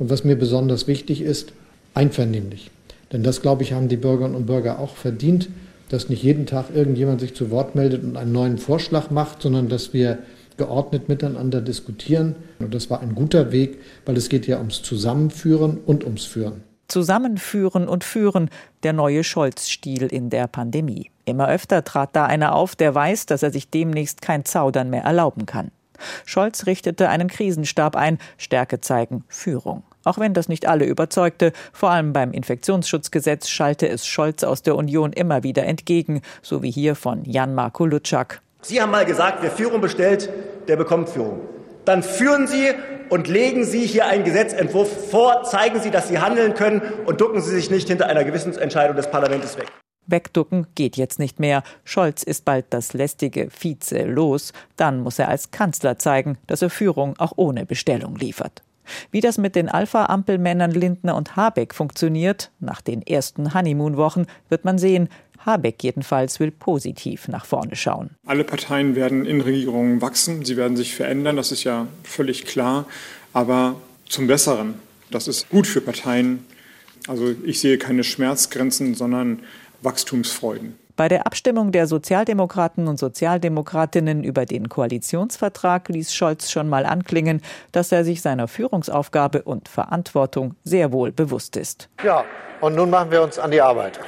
Und 0.00 0.10
was 0.10 0.24
mir 0.24 0.36
besonders 0.36 0.88
wichtig 0.88 1.20
ist, 1.20 1.52
einvernehmlich. 1.94 2.72
Denn 3.12 3.22
das, 3.22 3.42
glaube 3.42 3.62
ich, 3.62 3.72
haben 3.74 3.86
die 3.86 3.96
Bürgerinnen 3.96 4.34
und 4.34 4.46
Bürger 4.46 4.80
auch 4.80 4.96
verdient 4.96 5.48
dass 5.88 6.08
nicht 6.08 6.22
jeden 6.22 6.46
Tag 6.46 6.74
irgendjemand 6.74 7.20
sich 7.20 7.34
zu 7.34 7.50
Wort 7.50 7.74
meldet 7.74 8.02
und 8.02 8.16
einen 8.16 8.32
neuen 8.32 8.58
Vorschlag 8.58 9.10
macht, 9.10 9.42
sondern 9.42 9.68
dass 9.68 9.92
wir 9.92 10.18
geordnet 10.56 11.08
miteinander 11.08 11.60
diskutieren. 11.60 12.36
Und 12.58 12.74
das 12.74 12.90
war 12.90 13.00
ein 13.00 13.14
guter 13.14 13.52
Weg, 13.52 13.78
weil 14.04 14.16
es 14.16 14.28
geht 14.28 14.46
ja 14.46 14.58
ums 14.58 14.82
Zusammenführen 14.82 15.78
und 15.84 16.04
ums 16.04 16.24
Führen. 16.24 16.62
Zusammenführen 16.88 17.88
und 17.88 18.04
führen, 18.04 18.50
der 18.82 18.92
neue 18.92 19.24
Scholz-Stil 19.24 20.04
in 20.04 20.30
der 20.30 20.46
Pandemie. 20.46 21.10
Immer 21.24 21.48
öfter 21.48 21.84
trat 21.84 22.10
da 22.14 22.26
einer 22.26 22.54
auf, 22.54 22.76
der 22.76 22.94
weiß, 22.94 23.26
dass 23.26 23.42
er 23.42 23.50
sich 23.50 23.70
demnächst 23.70 24.22
kein 24.22 24.44
Zaudern 24.44 24.90
mehr 24.90 25.04
erlauben 25.04 25.46
kann. 25.46 25.70
Scholz 26.24 26.66
richtete 26.66 27.08
einen 27.08 27.28
Krisenstab 27.28 27.96
ein, 27.96 28.18
Stärke 28.36 28.80
zeigen, 28.80 29.24
Führung. 29.28 29.84
Auch 30.04 30.18
wenn 30.18 30.34
das 30.34 30.48
nicht 30.48 30.66
alle 30.66 30.84
überzeugte, 30.84 31.52
vor 31.72 31.90
allem 31.90 32.12
beim 32.12 32.32
Infektionsschutzgesetz 32.32 33.48
schallte 33.48 33.88
es 33.88 34.06
Scholz 34.06 34.44
aus 34.44 34.62
der 34.62 34.76
Union 34.76 35.12
immer 35.12 35.42
wieder 35.42 35.64
entgegen, 35.64 36.20
so 36.42 36.62
wie 36.62 36.70
hier 36.70 36.94
von 36.94 37.24
Jan-Marco 37.24 37.86
Lutschak. 37.86 38.42
Sie 38.60 38.80
haben 38.80 38.90
mal 38.90 39.06
gesagt, 39.06 39.38
wer 39.40 39.50
Führung 39.50 39.80
bestellt, 39.80 40.28
der 40.68 40.76
bekommt 40.76 41.08
Führung. 41.08 41.40
Dann 41.84 42.02
führen 42.02 42.46
Sie 42.46 42.70
und 43.10 43.28
legen 43.28 43.64
Sie 43.64 43.86
hier 43.86 44.06
einen 44.06 44.24
Gesetzentwurf 44.24 45.10
vor, 45.10 45.44
zeigen 45.44 45.80
Sie, 45.80 45.90
dass 45.90 46.08
Sie 46.08 46.18
handeln 46.18 46.54
können 46.54 46.82
und 47.06 47.20
ducken 47.20 47.40
Sie 47.40 47.54
sich 47.54 47.70
nicht 47.70 47.88
hinter 47.88 48.06
einer 48.06 48.24
Gewissensentscheidung 48.24 48.96
des 48.96 49.10
Parlaments 49.10 49.56
weg. 49.58 49.70
Wegducken 50.06 50.66
geht 50.74 50.96
jetzt 50.96 51.18
nicht 51.18 51.40
mehr. 51.40 51.62
Scholz 51.84 52.22
ist 52.22 52.44
bald 52.44 52.66
das 52.70 52.92
lästige 52.92 53.48
Vize 53.50 54.04
los. 54.04 54.52
Dann 54.76 55.00
muss 55.00 55.18
er 55.18 55.28
als 55.28 55.50
Kanzler 55.50 55.98
zeigen, 55.98 56.36
dass 56.46 56.62
er 56.62 56.70
Führung 56.70 57.14
auch 57.18 57.32
ohne 57.36 57.64
Bestellung 57.64 58.16
liefert. 58.16 58.62
Wie 59.10 59.20
das 59.20 59.38
mit 59.38 59.56
den 59.56 59.68
Alpha-Ampelmännern 59.68 60.70
Lindner 60.70 61.16
und 61.16 61.36
Habeck 61.36 61.74
funktioniert, 61.74 62.50
nach 62.60 62.82
den 62.82 63.00
ersten 63.00 63.54
Honeymoon-Wochen, 63.54 64.26
wird 64.48 64.64
man 64.64 64.78
sehen. 64.78 65.08
Habeck 65.38 65.82
jedenfalls 65.82 66.40
will 66.40 66.50
positiv 66.50 67.28
nach 67.28 67.44
vorne 67.44 67.76
schauen. 67.76 68.10
Alle 68.26 68.44
Parteien 68.44 68.96
werden 68.96 69.26
in 69.26 69.40
Regierungen 69.40 70.00
wachsen, 70.00 70.44
sie 70.44 70.56
werden 70.56 70.76
sich 70.76 70.94
verändern, 70.94 71.36
das 71.36 71.52
ist 71.52 71.64
ja 71.64 71.86
völlig 72.02 72.46
klar, 72.46 72.86
aber 73.32 73.76
zum 74.08 74.26
Besseren. 74.26 74.74
Das 75.10 75.28
ist 75.28 75.48
gut 75.50 75.66
für 75.66 75.80
Parteien. 75.80 76.44
Also 77.08 77.34
ich 77.44 77.60
sehe 77.60 77.78
keine 77.78 78.04
Schmerzgrenzen, 78.04 78.94
sondern 78.94 79.40
Wachstumsfreuden. 79.82 80.78
Bei 80.96 81.08
der 81.08 81.26
Abstimmung 81.26 81.72
der 81.72 81.88
Sozialdemokraten 81.88 82.86
und 82.86 83.00
Sozialdemokratinnen 83.00 84.22
über 84.22 84.46
den 84.46 84.68
Koalitionsvertrag 84.68 85.88
ließ 85.88 86.14
Scholz 86.14 86.52
schon 86.52 86.68
mal 86.68 86.86
anklingen, 86.86 87.42
dass 87.72 87.90
er 87.90 88.04
sich 88.04 88.22
seiner 88.22 88.46
Führungsaufgabe 88.46 89.42
und 89.42 89.68
Verantwortung 89.68 90.54
sehr 90.62 90.92
wohl 90.92 91.10
bewusst 91.10 91.56
ist. 91.56 91.88
Ja, 92.04 92.24
und 92.60 92.76
nun 92.76 92.90
machen 92.90 93.10
wir 93.10 93.22
uns 93.22 93.40
an 93.40 93.50
die 93.50 93.60
Arbeit. 93.60 93.98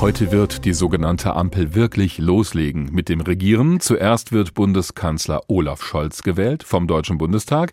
Heute 0.00 0.32
wird 0.32 0.64
die 0.64 0.72
sogenannte 0.72 1.34
Ampel 1.34 1.74
wirklich 1.74 2.18
loslegen 2.18 2.88
mit 2.92 3.08
dem 3.08 3.20
Regieren. 3.20 3.80
Zuerst 3.80 4.32
wird 4.32 4.54
Bundeskanzler 4.54 5.42
Olaf 5.48 5.82
Scholz 5.82 6.22
gewählt 6.22 6.62
vom 6.62 6.86
Deutschen 6.86 7.18
Bundestag. 7.18 7.72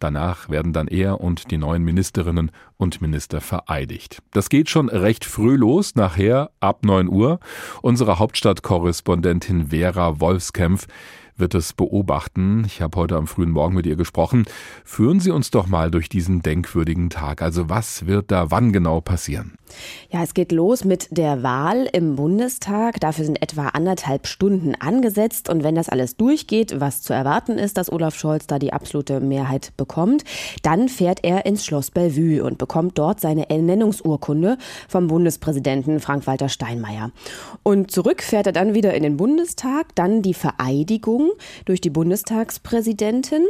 Danach 0.00 0.48
werden 0.48 0.72
dann 0.72 0.86
er 0.86 1.20
und 1.20 1.50
die 1.50 1.58
neuen 1.58 1.82
Ministerinnen 1.82 2.52
und 2.76 3.00
Minister 3.00 3.40
vereidigt. 3.40 4.22
Das 4.32 4.48
geht 4.48 4.70
schon 4.70 4.88
recht 4.88 5.24
früh 5.24 5.56
los, 5.56 5.96
nachher 5.96 6.50
ab 6.60 6.84
9 6.84 7.08
Uhr. 7.08 7.40
Unsere 7.82 8.18
Hauptstadtkorrespondentin 8.18 9.66
Vera 9.68 10.20
Wolfskämpf 10.20 10.86
wird 11.38 11.54
es 11.54 11.72
beobachten. 11.72 12.64
Ich 12.66 12.80
habe 12.80 12.98
heute 12.98 13.16
am 13.16 13.26
frühen 13.26 13.50
Morgen 13.50 13.74
mit 13.74 13.86
ihr 13.86 13.96
gesprochen. 13.96 14.46
Führen 14.84 15.20
Sie 15.20 15.30
uns 15.30 15.50
doch 15.50 15.66
mal 15.66 15.90
durch 15.90 16.08
diesen 16.08 16.42
denkwürdigen 16.42 17.10
Tag. 17.10 17.42
Also 17.42 17.68
was 17.68 18.06
wird 18.06 18.30
da 18.30 18.50
wann 18.50 18.72
genau 18.72 19.00
passieren? 19.00 19.54
Ja, 20.10 20.22
es 20.22 20.34
geht 20.34 20.52
los 20.52 20.84
mit 20.84 21.08
der 21.10 21.42
Wahl 21.42 21.88
im 21.92 22.16
Bundestag. 22.16 23.00
Dafür 23.00 23.24
sind 23.24 23.42
etwa 23.42 23.68
anderthalb 23.68 24.26
Stunden 24.26 24.74
angesetzt. 24.74 25.48
Und 25.48 25.62
wenn 25.62 25.74
das 25.74 25.88
alles 25.88 26.16
durchgeht, 26.16 26.80
was 26.80 27.02
zu 27.02 27.12
erwarten 27.12 27.58
ist, 27.58 27.76
dass 27.76 27.92
Olaf 27.92 28.14
Scholz 28.16 28.46
da 28.46 28.58
die 28.58 28.72
absolute 28.72 29.20
Mehrheit 29.20 29.72
bekommt, 29.76 30.24
dann 30.62 30.88
fährt 30.88 31.20
er 31.22 31.46
ins 31.46 31.64
Schloss 31.64 31.90
Bellevue 31.90 32.42
und 32.42 32.58
bekommt 32.58 32.98
dort 32.98 33.20
seine 33.20 33.50
Ernennungsurkunde 33.50 34.58
vom 34.88 35.08
Bundespräsidenten 35.08 36.00
Frank-Walter 36.00 36.48
Steinmeier. 36.48 37.10
Und 37.62 37.90
zurück 37.90 38.22
fährt 38.22 38.46
er 38.46 38.52
dann 38.52 38.74
wieder 38.74 38.94
in 38.94 39.02
den 39.02 39.16
Bundestag, 39.16 39.94
dann 39.94 40.22
die 40.22 40.34
Vereidigung 40.34 41.27
durch 41.64 41.80
die 41.80 41.90
Bundestagspräsidentin. 41.90 43.46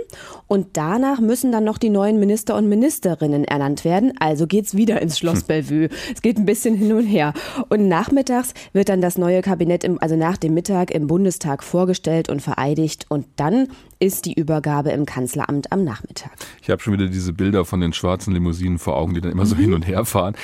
Und 0.46 0.76
danach 0.76 1.20
müssen 1.20 1.52
dann 1.52 1.64
noch 1.64 1.78
die 1.78 1.90
neuen 1.90 2.18
Minister 2.18 2.56
und 2.56 2.68
Ministerinnen 2.68 3.44
ernannt 3.44 3.84
werden. 3.84 4.12
Also 4.18 4.46
geht's 4.46 4.76
wieder 4.76 5.00
ins 5.00 5.18
Schloss 5.18 5.40
hm. 5.40 5.46
Bellevue. 5.46 5.88
Es 6.14 6.22
geht 6.22 6.38
ein 6.38 6.46
bisschen 6.46 6.74
hin 6.74 6.92
und 6.92 7.06
her. 7.06 7.32
Und 7.68 7.88
nachmittags 7.88 8.54
wird 8.72 8.88
dann 8.88 9.00
das 9.00 9.18
neue 9.18 9.42
Kabinett, 9.42 9.84
im, 9.84 10.00
also 10.00 10.16
nach 10.16 10.36
dem 10.36 10.54
Mittag 10.54 10.90
im 10.90 11.06
Bundestag 11.06 11.62
vorgestellt 11.62 12.28
und 12.28 12.40
vereidigt. 12.40 13.06
Und 13.08 13.26
dann 13.36 13.68
ist 14.00 14.26
die 14.26 14.34
Übergabe 14.34 14.90
im 14.90 15.06
Kanzleramt 15.06 15.72
am 15.72 15.84
Nachmittag. 15.84 16.32
Ich 16.62 16.70
habe 16.70 16.82
schon 16.82 16.92
wieder 16.92 17.06
diese 17.06 17.32
Bilder 17.32 17.64
von 17.64 17.80
den 17.80 17.92
schwarzen 17.92 18.32
Limousinen 18.32 18.78
vor 18.78 18.96
Augen, 18.96 19.14
die 19.14 19.20
dann 19.20 19.32
immer 19.32 19.46
so 19.46 19.56
hin 19.56 19.74
und 19.74 19.86
her 19.86 20.04
fahren. 20.04 20.36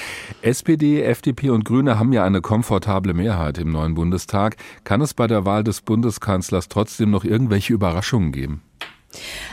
SPD, 0.43 1.03
FDP 1.03 1.51
und 1.51 1.65
Grüne 1.65 1.99
haben 1.99 2.13
ja 2.13 2.25
eine 2.25 2.41
komfortable 2.41 3.15
Mehrheit 3.15 3.59
im 3.59 3.71
neuen 3.71 3.95
Bundestag. 3.95 4.57
Kann 4.85 5.01
es 5.01 5.15
bei 5.15 5.27
der 5.27 5.45
Wahl 5.45 5.65
des 5.65 5.83
Bundeskanzlers 5.83 6.69
trotzdem 6.69 7.11
noch 7.11 7.25
irgendwelche 7.25 7.73
Überraschungen 7.73 8.33
geben? 8.33 8.63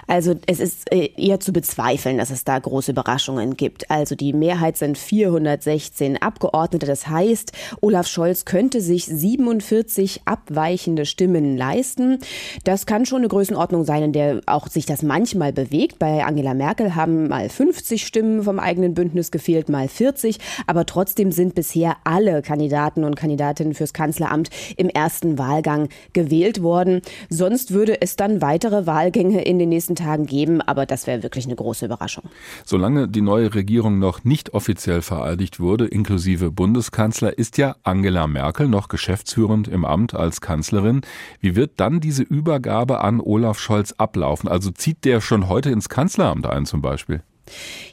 Also 0.08 0.36
es 0.48 0.60
ist 0.60 0.91
äh, 0.91 1.10
eher 1.18 1.39
zu 1.39 1.53
bezweifeln, 1.53 2.18
dass 2.18 2.30
es 2.30 2.44
da 2.44 2.58
große 2.58 2.91
Überraschungen 2.91 3.58
gibt. 3.58 3.89
Also 3.89 4.15
die 4.15 4.34
Mehrheit 4.34 4.77
sind 4.77 4.98
416 4.98 6.22
Abgeordnete. 6.22 6.86
Das 6.86 7.08
heißt, 7.08 7.51
Olaf 7.82 8.08
Scholz 8.08 8.46
könnte 8.46 8.82
sich 8.82 9.06
47 9.06 10.22
abweichende 10.25 11.06
Stimmen 11.06 11.58
leisten. 11.58 12.20
Das 12.63 12.86
kann 12.86 13.06
schon 13.06 13.20
eine 13.20 13.27
Größenordnung 13.27 13.86
sein, 13.86 14.03
in 14.03 14.13
der 14.13 14.41
auch 14.46 14.68
sich 14.68 14.86
das 14.86 15.01
manchmal 15.03 15.53
bewegt. 15.53 16.00
Bei 16.00 16.24
Angela 16.25 16.53
Merkel 16.53 16.96
haben 16.96 17.27
mal 17.27 17.50
50 17.50 18.06
Stimmen 18.06 18.44
vom 18.44 18.60
eigenen 18.60 18.94
Bündnis 18.94 19.32
gefehlt, 19.32 19.70
mal 19.70 19.88
40. 19.88 20.38
Aber 20.68 20.86
trotzdem 20.86 21.32
sind 21.32 21.56
bisher 21.56 21.98
alle 22.03 22.41
Kandidaten 22.41 23.03
und 23.03 23.15
Kandidatinnen 23.15 23.74
fürs 23.74 23.94
Kanzleramt 23.94 24.50
im 24.77 24.89
ersten 24.89 25.38
Wahlgang 25.38 25.89
gewählt 26.13 26.62
worden. 26.62 27.01
Sonst 27.30 27.72
würde 27.72 28.01
es 28.01 28.15
dann 28.15 28.41
weitere 28.41 28.86
Wahlgänge 28.86 29.44
in 29.51 29.60
den 29.60 29.70
nächsten 29.70 29.96
Tagen 29.96 30.25
geben, 30.25 30.62
aber 30.62 30.86
das 30.86 31.05
wäre 31.05 31.24
wirklich 31.24 31.46
eine 31.46 31.55
große 31.55 31.86
Überraschung. 31.86 32.24
Solange 32.65 33.08
die 33.08 33.22
neue 33.22 33.53
Regierung 33.53 34.00
noch 34.00 34.24
nicht 34.24 34.53
offiziell 34.53 35.01
vereidigt 35.01 35.60
wurde, 35.60 35.86
inklusive 35.86 36.51
Bundeskanzler, 36.51 37.38
ist 37.38 37.58
ja 37.58 37.75
Angela 37.84 38.27
Merkel 38.27 38.67
noch 38.67 38.88
geschäftsführend 38.88 39.67
im 39.67 39.86
Amt 39.86 40.15
als 40.15 40.41
Kanzlerin. 40.41 41.01
Wie 41.39 41.55
wird 41.55 41.74
dann 41.77 42.00
diese 42.00 42.24
Übergabe 42.24 43.01
an 43.01 43.20
Olaf 43.20 43.60
Scholz 43.60 43.93
ablaufen? 43.93 44.48
Also 44.48 44.72
zieht 44.72 45.05
der 45.05 45.22
schon 45.22 45.48
heute 45.48 45.70
ins 45.70 45.89
Kanzleramt 45.89 46.48
ein 46.48 46.65
zum 46.65 46.81
Beispiel? 46.81 47.22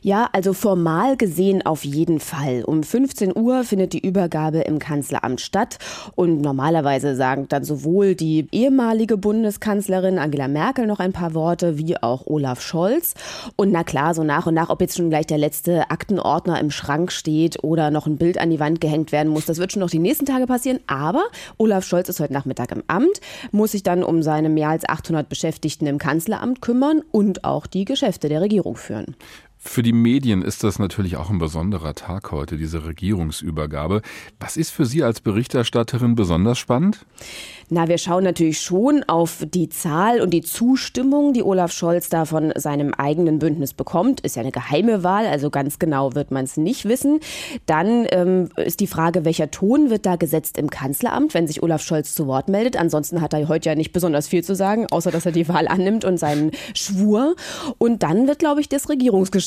Ja, 0.03 0.29
also 0.33 0.53
formal 0.53 1.17
gesehen 1.17 1.65
auf 1.65 1.85
jeden 1.85 2.21
Fall. 2.21 2.65
Um 2.65 2.83
15 2.83 3.37
Uhr 3.37 3.65
findet 3.65 3.93
die 3.93 4.07
Übergabe 4.07 4.61
im 4.61 4.79
Kanzleramt 4.79 5.41
statt 5.41 5.79
und 6.15 6.41
normalerweise 6.41 7.15
sagen 7.17 7.47
dann 7.49 7.65
sowohl 7.65 8.15
die 8.15 8.47
ehemalige 8.53 9.17
Bundeskanzlerin 9.17 10.19
Angela 10.19 10.49
Merkel 10.49 10.87
noch 10.87 11.01
ein 11.01 11.13
paar 11.13 11.35
Worte 11.35 11.79
wie 11.79 11.97
auch 11.97 12.27
Olaf 12.27 12.61
Scholz. 12.61 13.15
Und 13.57 13.73
na 13.73 13.85
klar, 13.85 14.15
so 14.15 14.23
nach 14.23 14.47
und 14.47 14.55
nach, 14.55 14.71
ob 14.71 14.81
jetzt 14.81 14.97
schon 14.97 15.11
gleich 15.11 15.27
der 15.27 15.39
letzte 15.39 15.91
Aktenordner 15.91 16.61
im 16.61 16.71
Schrank 16.71 17.13
steht 17.13 17.63
oder 17.63 17.91
noch 17.91 18.07
ein 18.07 18.17
Bild 18.17 18.39
an 18.39 18.51
die 18.51 18.61
Wand 18.61 18.81
gehängt 18.81 19.13
werden 19.13 19.29
muss, 19.29 19.47
das 19.47 19.59
wird 19.59 19.73
schon 19.73 19.81
noch 19.81 19.91
die 19.91 19.99
nächsten 19.99 20.27
Tage 20.27 20.47
passieren. 20.47 20.81
Aber 20.87 21.25
Olaf 21.57 21.85
Scholz 21.85 22.09
ist 22.09 22.21
heute 22.21 22.33
Nachmittag 22.33 22.73
im 22.73 22.85
Amt, 22.87 23.21
muss 23.51 23.73
sich 23.73 23.83
dann 23.83 24.03
um 24.03 24.23
seine 24.23 24.49
mehr 24.49 24.69
als 24.69 24.89
800 24.89 25.29
Beschäftigten 25.29 25.87
im 25.87 25.99
Kanzleramt 25.99 26.61
kümmern 26.61 27.03
und 27.11 27.45
auch 27.45 27.67
die 27.67 27.85
Geschäfte 27.85 28.29
der 28.29 28.41
Regierung 28.41 28.77
führen. 28.77 29.17
Für 29.61 29.83
die 29.83 29.93
Medien 29.93 30.43
ist 30.43 30.63
das 30.63 30.79
natürlich 30.79 31.17
auch 31.17 31.31
ein 31.31 31.39
besonderer 31.39 31.95
Tag 31.95 32.31
heute, 32.31 32.57
diese 32.57 32.87
Regierungsübergabe. 32.87 34.03
Was 34.39 34.57
ist 34.57 34.71
für 34.71 34.87
Sie 34.87 35.03
als 35.03 35.21
Berichterstatterin 35.21 36.15
besonders 36.15 36.59
spannend? 36.59 37.05
Na, 37.71 37.87
wir 37.87 37.99
schauen 37.99 38.25
natürlich 38.25 38.61
schon 38.61 39.05
auf 39.09 39.45
die 39.47 39.69
Zahl 39.69 40.23
und 40.23 40.31
die 40.31 40.41
Zustimmung, 40.41 41.35
die 41.35 41.43
Olaf 41.43 41.71
Scholz 41.71 42.09
da 42.09 42.25
von 42.25 42.51
seinem 42.57 42.95
eigenen 42.95 43.39
Bündnis 43.41 43.75
bekommt. 43.75 44.21
Ist 44.21 44.37
ja 44.37 44.43
eine 44.43 44.53
geheime 44.53 45.03
Wahl, 45.03 45.27
also 45.27 45.51
ganz 45.51 45.79
genau 45.79 46.15
wird 46.15 46.31
man 46.31 46.45
es 46.45 46.57
nicht 46.57 46.87
wissen. 46.87 47.21
Dann 47.67 48.07
ähm, 48.11 48.49
ist 48.57 48.81
die 48.81 48.87
Frage, 48.87 49.27
welcher 49.27 49.51
Ton 49.51 49.91
wird 49.91 50.07
da 50.07 50.17
gesetzt 50.17 50.57
im 50.57 50.71
Kanzleramt, 50.71 51.35
wenn 51.35 51.47
sich 51.47 51.63
Olaf 51.63 51.83
Scholz 51.83 52.15
zu 52.15 52.27
Wort 52.27 52.49
meldet. 52.49 52.79
Ansonsten 52.79 53.21
hat 53.21 53.35
er 53.35 53.49
heute 53.49 53.69
ja 53.69 53.75
nicht 53.75 53.93
besonders 53.93 54.29
viel 54.29 54.43
zu 54.43 54.55
sagen, 54.55 54.87
außer 54.91 55.11
dass 55.11 55.27
er 55.27 55.33
die 55.33 55.49
Wahl 55.49 55.69
annimmt 55.69 56.07
und 56.07 56.17
seinen 56.17 56.53
Schwur. 56.75 57.37
Und 57.77 58.03
dann 58.03 58.27
wird, 58.29 58.39
glaube 58.39 58.63
ich, 58.63 58.71
das 58.71 58.89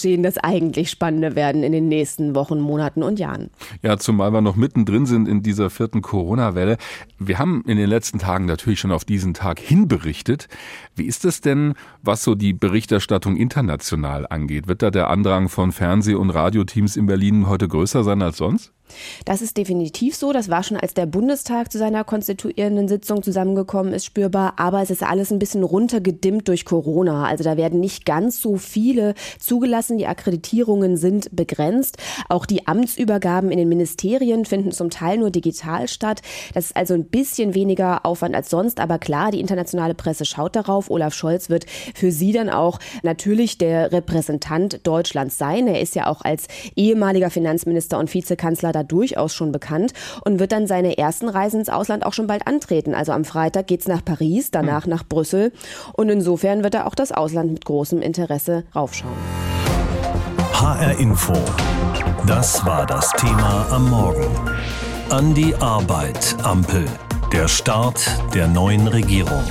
Regierungsgeschehen 0.02 0.24
das 0.24 0.38
eigentlich 0.38 0.90
Spannende 0.90 1.36
werden 1.36 1.64
in 1.64 1.72
den 1.72 1.88
nächsten 1.88 2.36
Wochen, 2.36 2.60
Monaten 2.60 3.04
und 3.04 3.20
Jahren. 3.20 3.50
Ja, 3.82 3.98
zumal 3.98 4.32
wir 4.32 4.42
noch 4.42 4.56
mittendrin 4.56 5.06
sind 5.06 5.28
in 5.28 5.44
dieser 5.44 5.70
vierten 5.70 6.02
Corona-Welle. 6.02 6.78
Wir 7.20 7.40
haben 7.40 7.64
in 7.68 7.78
den 7.78 7.90
letzten 7.90 8.02
letzten 8.12 8.20
Tagen 8.20 8.46
natürlich 8.46 8.80
schon 8.80 8.92
auf 8.92 9.06
diesen 9.06 9.34
Tag 9.34 9.60
hinberichtet. 9.60 10.48
Wie 10.96 11.06
ist 11.06 11.26
es 11.26 11.42
denn, 11.42 11.74
was 12.02 12.24
so 12.24 12.36
die 12.36 12.54
Berichterstattung 12.54 13.38
international 13.38 14.28
angeht? 14.28 14.68
Wird 14.68 14.82
da 14.82 14.92
der 14.92 15.10
Andrang 15.10 15.50
von 15.50 15.72
Fernseh- 15.72 16.16
und 16.16 16.30
Radioteams 16.30 16.96
in 16.96 17.06
Berlin 17.06 17.48
heute 17.48 17.68
größer 17.68 18.04
sein 18.04 18.22
als 18.22 18.38
sonst? 18.38 18.74
Das 19.26 19.42
ist 19.42 19.58
definitiv 19.58 20.16
so. 20.16 20.34
Das 20.34 20.50
war 20.50 20.64
schon, 20.64 20.78
als 20.78 20.94
der 20.94 21.06
Bundestag 21.06 21.72
zu 21.72 21.78
seiner 21.78 22.04
konstituierenden 22.04 22.88
Sitzung 22.88 23.24
zusammengekommen 23.24 23.94
ist, 23.94 24.06
spürbar. 24.06 24.54
Aber 24.58 24.82
es 24.82 24.90
ist 24.90 25.04
alles 25.04 25.32
ein 25.32 25.40
bisschen 25.40 25.64
runtergedimmt 25.64 26.48
durch 26.48 26.66
Corona. 26.66 27.26
Also 27.26 27.44
da 27.44 27.58
werden 27.58 27.80
nicht 27.80 28.06
ganz 28.06 28.42
so 28.42 28.58
viele 28.58 29.14
zugelassen. 29.40 29.98
Die 29.98 30.08
Akkreditierungen 30.08 30.98
sind 30.98 31.36
begrenzt. 31.36 31.98
Auch 32.30 32.46
die 32.46 32.68
Amtsübergaben 32.68 33.52
in 33.52 33.58
den 33.58 33.70
Ministerien 33.70 34.46
finden 34.46 34.72
zum 34.72 34.90
Teil 34.90 35.18
nur 35.18 35.32
digital 35.32 35.88
statt. 35.88 36.22
Das 36.54 36.66
ist 36.66 36.76
also 36.76 36.94
ein 36.94 37.06
bisschen 37.06 37.54
weniger 37.54 38.06
Aufwand 38.06 38.36
als 38.36 38.50
sonst. 38.50 38.80
Aber 38.80 39.00
klar, 39.00 39.32
die 39.32 39.40
internationale 39.40 39.94
Presse 39.94 40.26
schaut 40.26 40.56
darauf. 40.56 40.90
Olaf 40.90 41.14
Scholz 41.14 41.50
wird 41.50 41.66
für 41.94 42.12
sie 42.12 42.32
dann 42.32 42.50
auch 42.50 42.80
natürlich 43.04 43.58
der 43.58 43.92
Repräsentant 43.92 44.86
Deutschlands 44.86 45.38
sein. 45.38 45.68
Er 45.68 45.82
ist 45.82 45.96
ja 45.96 46.08
auch 46.08 46.22
als 46.22 46.48
ehemaliger 46.76 47.30
Finanzminister 47.30 47.98
und 48.00 48.14
Vizekanzler 48.14 48.72
da 48.72 48.81
durchaus 48.84 49.34
schon 49.34 49.52
bekannt 49.52 49.94
und 50.24 50.40
wird 50.40 50.52
dann 50.52 50.68
seine 50.68 50.98
ersten 50.98 51.30
Reisen 51.30 51.60
ins 51.60 51.70
Ausland 51.70 52.06
auch 52.06 52.14
schon 52.14 52.28
bald 52.28 52.48
antreten. 52.48 52.94
Also 52.94 53.12
am 53.12 53.26
Freitag 53.26 53.68
geht 53.68 53.82
es 53.82 53.88
nach 53.88 54.04
Paris, 54.04 54.52
danach 54.52 54.86
mhm. 54.86 54.92
nach 54.92 55.04
Brüssel 55.04 55.52
und 55.94 56.10
insofern 56.10 56.64
wird 56.64 56.76
er 56.76 56.88
auch 56.88 56.96
das 56.96 57.12
Ausland 57.12 57.52
mit 57.52 57.66
großem 57.66 58.02
Interesse 58.02 58.64
raufschauen. 58.76 59.12
HR 60.54 61.00
Info. 61.00 61.34
Das 62.28 62.64
war 62.66 62.86
das 62.86 63.12
Thema 63.14 63.66
am 63.72 63.90
Morgen. 63.90 64.28
An 65.10 65.34
die 65.34 65.56
Arbeit, 65.56 66.36
Ampel. 66.44 66.86
Der 67.34 67.48
Start 67.48 68.06
der 68.34 68.48
neuen 68.48 68.88
Regierung. 68.88 69.44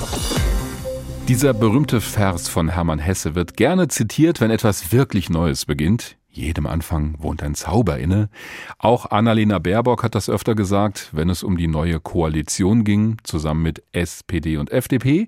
Dieser 1.27 1.53
berühmte 1.53 2.01
Vers 2.01 2.47
von 2.47 2.69
Hermann 2.69 2.99
Hesse 2.99 3.35
wird 3.35 3.57
gerne 3.57 3.87
zitiert, 3.87 4.41
wenn 4.41 4.51
etwas 4.51 4.91
wirklich 4.91 5.29
Neues 5.29 5.65
beginnt. 5.65 6.17
Jedem 6.33 6.65
Anfang 6.65 7.15
wohnt 7.19 7.43
ein 7.43 7.55
Zauber 7.55 7.99
inne. 7.99 8.29
Auch 8.77 9.11
Annalena 9.11 9.59
Baerbock 9.59 10.01
hat 10.01 10.15
das 10.15 10.29
öfter 10.29 10.55
gesagt, 10.55 11.09
wenn 11.11 11.29
es 11.29 11.43
um 11.43 11.57
die 11.57 11.67
neue 11.67 11.99
Koalition 11.99 12.85
ging, 12.85 13.17
zusammen 13.23 13.63
mit 13.63 13.83
SPD 13.91 14.55
und 14.55 14.71
FDP. 14.71 15.27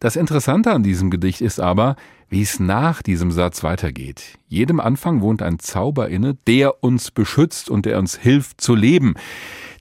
Das 0.00 0.16
Interessante 0.16 0.72
an 0.72 0.82
diesem 0.82 1.10
Gedicht 1.10 1.42
ist 1.42 1.60
aber, 1.60 1.96
wie 2.30 2.40
es 2.40 2.60
nach 2.60 3.02
diesem 3.02 3.30
Satz 3.30 3.62
weitergeht. 3.62 4.38
Jedem 4.48 4.80
Anfang 4.80 5.20
wohnt 5.20 5.42
ein 5.42 5.58
Zauber 5.58 6.08
inne, 6.08 6.34
der 6.46 6.82
uns 6.82 7.10
beschützt 7.10 7.68
und 7.68 7.84
der 7.84 7.98
uns 7.98 8.16
hilft 8.16 8.62
zu 8.62 8.74
leben. 8.74 9.14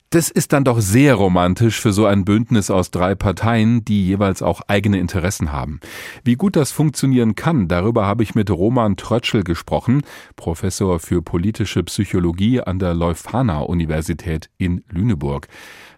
Das 0.10 0.32
ist 0.32 0.54
dann 0.54 0.64
doch 0.64 0.80
sehr 0.80 1.16
romantisch 1.16 1.82
für 1.82 1.92
so 1.92 2.06
ein 2.06 2.24
Bündnis 2.24 2.72
aus 2.72 2.92
drei 2.92 3.14
Parteien, 3.14 3.84
die 3.84 4.08
jeweils 4.08 4.42
auch 4.42 4.62
eigene 4.68 5.00
Interessen 5.00 5.52
haben. 5.52 5.82
Wie 6.24 6.36
gut 6.36 6.56
das 6.56 6.72
funktionieren 6.72 7.36
kann, 7.36 7.68
darüber 7.68 8.06
habe 8.06 8.24
ich 8.24 8.34
mit 8.34 8.50
Roman 8.50 8.96
Trötschel 8.96 9.44
gesprochen, 9.44 10.04
Professor 10.38 11.00
für 11.00 11.22
politische 11.22 11.84
Psychologie 11.84 12.62
an 12.62 12.80
der 12.80 12.94
Leuphana 12.94 13.60
Universität 13.60 14.50
in 14.58 14.82
Lüneburg. 14.90 15.50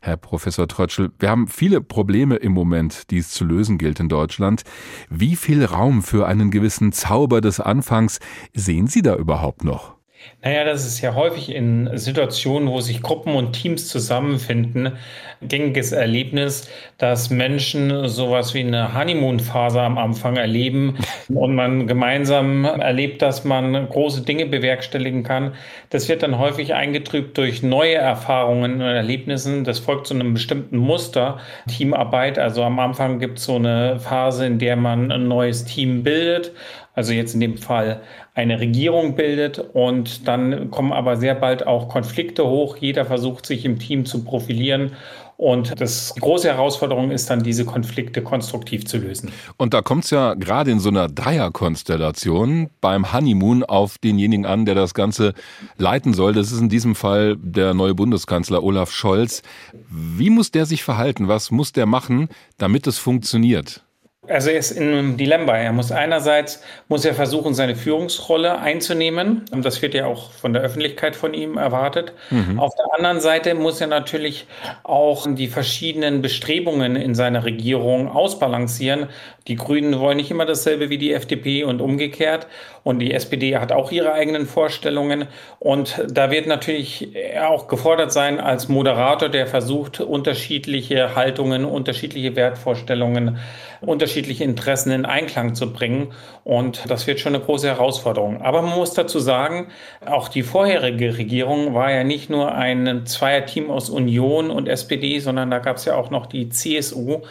Herr 0.01 0.17
Professor 0.17 0.67
Trötschel, 0.67 1.11
wir 1.19 1.29
haben 1.29 1.47
viele 1.47 1.79
Probleme 1.79 2.37
im 2.37 2.53
Moment, 2.53 3.11
die 3.11 3.19
es 3.19 3.29
zu 3.29 3.45
lösen 3.45 3.77
gilt 3.77 3.99
in 3.99 4.09
Deutschland. 4.09 4.63
Wie 5.11 5.35
viel 5.35 5.63
Raum 5.63 6.01
für 6.01 6.25
einen 6.25 6.49
gewissen 6.49 6.93
Zauber 6.93 7.41
des 7.41 7.59
Anfangs 7.59 8.19
sehen 8.55 8.87
Sie 8.87 9.03
da 9.03 9.15
überhaupt 9.15 9.63
noch? 9.63 9.98
Naja, 10.41 10.63
das 10.63 10.85
ist 10.85 11.01
ja 11.01 11.15
häufig 11.15 11.53
in 11.53 11.89
Situationen, 11.97 12.69
wo 12.69 12.79
sich 12.79 13.01
Gruppen 13.01 13.35
und 13.35 13.53
Teams 13.53 13.89
zusammenfinden, 13.89 14.93
gängiges 15.41 15.91
Erlebnis, 15.91 16.69
dass 16.97 17.29
Menschen 17.29 18.07
sowas 18.07 18.53
wie 18.53 18.59
eine 18.59 18.97
Honeymoon-Phase 18.97 19.81
am 19.81 19.97
Anfang 19.97 20.37
erleben 20.37 20.97
und 21.29 21.55
man 21.55 21.87
gemeinsam 21.87 22.63
erlebt, 22.63 23.21
dass 23.21 23.43
man 23.43 23.89
große 23.89 24.21
Dinge 24.21 24.45
bewerkstelligen 24.45 25.23
kann. 25.23 25.55
Das 25.89 26.07
wird 26.07 26.23
dann 26.23 26.37
häufig 26.37 26.73
eingetrübt 26.73 27.37
durch 27.37 27.61
neue 27.61 27.95
Erfahrungen 27.95 28.75
und 28.75 28.81
Erlebnissen. 28.81 29.65
Das 29.65 29.79
folgt 29.79 30.07
zu 30.07 30.13
einem 30.13 30.33
bestimmten 30.33 30.77
Muster. 30.77 31.39
Teamarbeit, 31.67 32.39
also 32.39 32.63
am 32.63 32.79
Anfang 32.79 33.19
gibt 33.19 33.39
es 33.39 33.45
so 33.45 33.55
eine 33.55 33.99
Phase, 33.99 34.45
in 34.45 34.59
der 34.59 34.77
man 34.77 35.11
ein 35.11 35.27
neues 35.27 35.65
Team 35.65 36.03
bildet 36.03 36.53
also 36.99 37.13
jetzt 37.13 37.33
in 37.33 37.39
dem 37.39 37.57
Fall 37.57 38.01
eine 38.33 38.59
Regierung 38.59 39.15
bildet 39.15 39.57
und 39.57 40.27
dann 40.27 40.69
kommen 40.69 40.91
aber 40.91 41.15
sehr 41.15 41.33
bald 41.33 41.65
auch 41.65 41.87
Konflikte 41.87 42.45
hoch. 42.45 42.75
Jeder 42.75 43.05
versucht 43.05 43.45
sich 43.45 43.63
im 43.63 43.79
Team 43.79 44.05
zu 44.05 44.25
profilieren 44.25 44.91
und 45.37 45.79
das 45.79 46.13
große 46.19 46.49
Herausforderung 46.49 47.11
ist 47.11 47.29
dann, 47.29 47.41
diese 47.41 47.63
Konflikte 47.63 48.21
konstruktiv 48.21 48.85
zu 48.85 48.97
lösen. 48.97 49.31
Und 49.55 49.73
da 49.73 49.81
kommt 49.81 50.03
es 50.03 50.09
ja 50.09 50.33
gerade 50.33 50.71
in 50.71 50.81
so 50.81 50.89
einer 50.89 51.07
Dreierkonstellation 51.07 52.69
beim 52.81 53.13
Honeymoon 53.13 53.63
auf 53.63 53.97
denjenigen 53.97 54.45
an, 54.45 54.65
der 54.65 54.75
das 54.75 54.93
Ganze 54.93 55.33
leiten 55.77 56.13
soll. 56.13 56.33
Das 56.33 56.51
ist 56.51 56.59
in 56.59 56.67
diesem 56.67 56.95
Fall 56.95 57.37
der 57.37 57.73
neue 57.73 57.95
Bundeskanzler 57.95 58.61
Olaf 58.61 58.91
Scholz. 58.91 59.41
Wie 59.89 60.29
muss 60.29 60.51
der 60.51 60.65
sich 60.65 60.83
verhalten? 60.83 61.29
Was 61.29 61.49
muss 61.49 61.71
der 61.71 61.85
machen, 61.85 62.27
damit 62.57 62.85
es 62.87 62.97
funktioniert? 62.97 63.85
Also 64.27 64.51
er 64.51 64.59
ist 64.59 64.71
in 64.71 64.83
einem 64.83 65.17
Dilemma. 65.17 65.57
Er 65.57 65.71
muss 65.71 65.91
einerseits 65.91 66.61
muss 66.87 67.03
er 67.03 67.13
versuchen, 67.13 67.53
seine 67.53 67.75
Führungsrolle 67.75 68.59
einzunehmen. 68.59 69.45
Und 69.51 69.65
das 69.65 69.81
wird 69.81 69.93
ja 69.93 70.05
auch 70.05 70.31
von 70.31 70.53
der 70.53 70.61
Öffentlichkeit 70.61 71.15
von 71.15 71.33
ihm 71.33 71.57
erwartet. 71.57 72.13
Mhm. 72.29 72.59
Auf 72.59 72.73
der 72.75 72.85
anderen 72.95 73.21
Seite 73.21 73.55
muss 73.55 73.81
er 73.81 73.87
natürlich 73.87 74.45
auch 74.83 75.25
die 75.27 75.47
verschiedenen 75.47 76.21
Bestrebungen 76.21 76.95
in 76.95 77.15
seiner 77.15 77.43
Regierung 77.43 78.07
ausbalancieren. 78.07 79.07
Die 79.47 79.55
Grünen 79.55 79.99
wollen 79.99 80.17
nicht 80.17 80.31
immer 80.31 80.45
dasselbe 80.45 80.89
wie 80.89 80.97
die 80.97 81.13
FDP 81.13 81.63
und 81.63 81.81
umgekehrt. 81.81 82.45
Und 82.83 82.99
die 82.99 83.13
SPD 83.13 83.57
hat 83.57 83.71
auch 83.71 83.91
ihre 83.91 84.13
eigenen 84.13 84.45
Vorstellungen. 84.45 85.27
Und 85.59 86.03
da 86.07 86.29
wird 86.29 86.45
natürlich 86.45 87.13
auch 87.41 87.67
gefordert 87.67 88.11
sein 88.11 88.39
als 88.39 88.67
Moderator, 88.67 89.29
der 89.29 89.47
versucht, 89.47 90.01
unterschiedliche 90.01 91.15
Haltungen, 91.15 91.65
unterschiedliche 91.65 92.35
Wertvorstellungen, 92.35 93.39
unterschiedliche 93.81 94.43
Interessen 94.43 94.91
in 94.91 95.05
Einklang 95.05 95.55
zu 95.55 95.71
bringen. 95.71 96.13
Und 96.43 96.89
das 96.89 97.07
wird 97.07 97.19
schon 97.19 97.35
eine 97.35 97.43
große 97.43 97.67
Herausforderung. 97.67 98.41
Aber 98.41 98.61
man 98.61 98.77
muss 98.77 98.93
dazu 98.93 99.19
sagen, 99.19 99.67
auch 100.05 100.29
die 100.29 100.43
vorherige 100.43 101.17
Regierung 101.17 101.73
war 101.73 101.91
ja 101.91 102.03
nicht 102.03 102.29
nur 102.29 102.53
ein 102.53 103.05
Zweierteam 103.05 103.69
aus 103.69 103.89
Union 103.89 104.49
und 104.51 104.67
SPD, 104.67 105.19
sondern 105.19 105.51
da 105.51 105.59
gab 105.59 105.77
es 105.77 105.85
ja 105.85 105.95
auch 105.95 106.09
noch 106.09 106.25
die 106.25 106.49
CSU. 106.49 107.21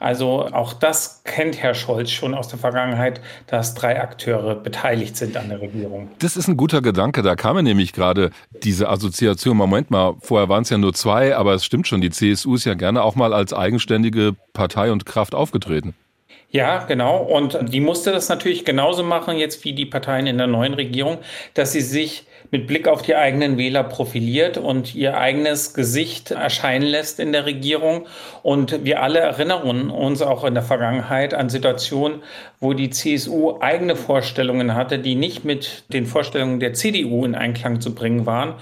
Also 0.00 0.46
auch 0.52 0.72
das 0.72 1.22
kennt 1.24 1.62
Herr 1.62 1.74
Scholz 1.74 2.10
schon 2.10 2.34
aus 2.34 2.48
der 2.48 2.58
Vergangenheit, 2.58 3.20
dass 3.46 3.74
drei 3.74 4.00
Akteure 4.00 4.56
beteiligt 4.56 5.16
sind 5.16 5.36
an 5.36 5.48
der 5.48 5.60
Regierung. 5.60 6.08
Das 6.18 6.36
ist 6.36 6.48
ein 6.48 6.56
guter 6.56 6.82
Gedanke. 6.82 7.22
Da 7.22 7.36
kam 7.36 7.56
mir 7.56 7.62
nämlich 7.62 7.92
gerade 7.92 8.30
diese 8.62 8.88
Assoziation. 8.88 9.56
Moment 9.56 9.90
mal, 9.90 10.14
vorher 10.20 10.48
waren 10.48 10.62
es 10.62 10.70
ja 10.70 10.78
nur 10.78 10.92
zwei, 10.94 11.36
aber 11.36 11.54
es 11.54 11.64
stimmt 11.64 11.86
schon, 11.86 12.00
die 12.00 12.10
CSU 12.10 12.54
ist 12.54 12.64
ja 12.64 12.74
gerne 12.74 13.02
auch 13.02 13.14
mal 13.14 13.32
als 13.32 13.52
eigenständige 13.52 14.34
Partei 14.52 14.92
und 14.92 15.06
Kraft 15.06 15.34
aufgetreten. 15.34 15.93
Ja, 16.54 16.84
genau. 16.84 17.16
Und 17.16 17.58
die 17.62 17.80
musste 17.80 18.12
das 18.12 18.28
natürlich 18.28 18.64
genauso 18.64 19.02
machen, 19.02 19.36
jetzt 19.38 19.64
wie 19.64 19.72
die 19.72 19.86
Parteien 19.86 20.28
in 20.28 20.38
der 20.38 20.46
neuen 20.46 20.74
Regierung, 20.74 21.18
dass 21.54 21.72
sie 21.72 21.80
sich 21.80 22.26
mit 22.52 22.68
Blick 22.68 22.86
auf 22.86 23.02
die 23.02 23.16
eigenen 23.16 23.58
Wähler 23.58 23.82
profiliert 23.82 24.56
und 24.56 24.94
ihr 24.94 25.16
eigenes 25.18 25.74
Gesicht 25.74 26.30
erscheinen 26.30 26.86
lässt 26.86 27.18
in 27.18 27.32
der 27.32 27.44
Regierung. 27.44 28.06
Und 28.44 28.84
wir 28.84 29.02
alle 29.02 29.18
erinnern 29.18 29.90
uns 29.90 30.22
auch 30.22 30.44
in 30.44 30.54
der 30.54 30.62
Vergangenheit 30.62 31.34
an 31.34 31.48
Situationen, 31.48 32.22
wo 32.60 32.72
die 32.72 32.90
CSU 32.90 33.58
eigene 33.60 33.96
Vorstellungen 33.96 34.76
hatte, 34.76 35.00
die 35.00 35.16
nicht 35.16 35.44
mit 35.44 35.82
den 35.88 36.06
Vorstellungen 36.06 36.60
der 36.60 36.72
CDU 36.74 37.24
in 37.24 37.34
Einklang 37.34 37.80
zu 37.80 37.96
bringen 37.96 38.26
waren. 38.26 38.54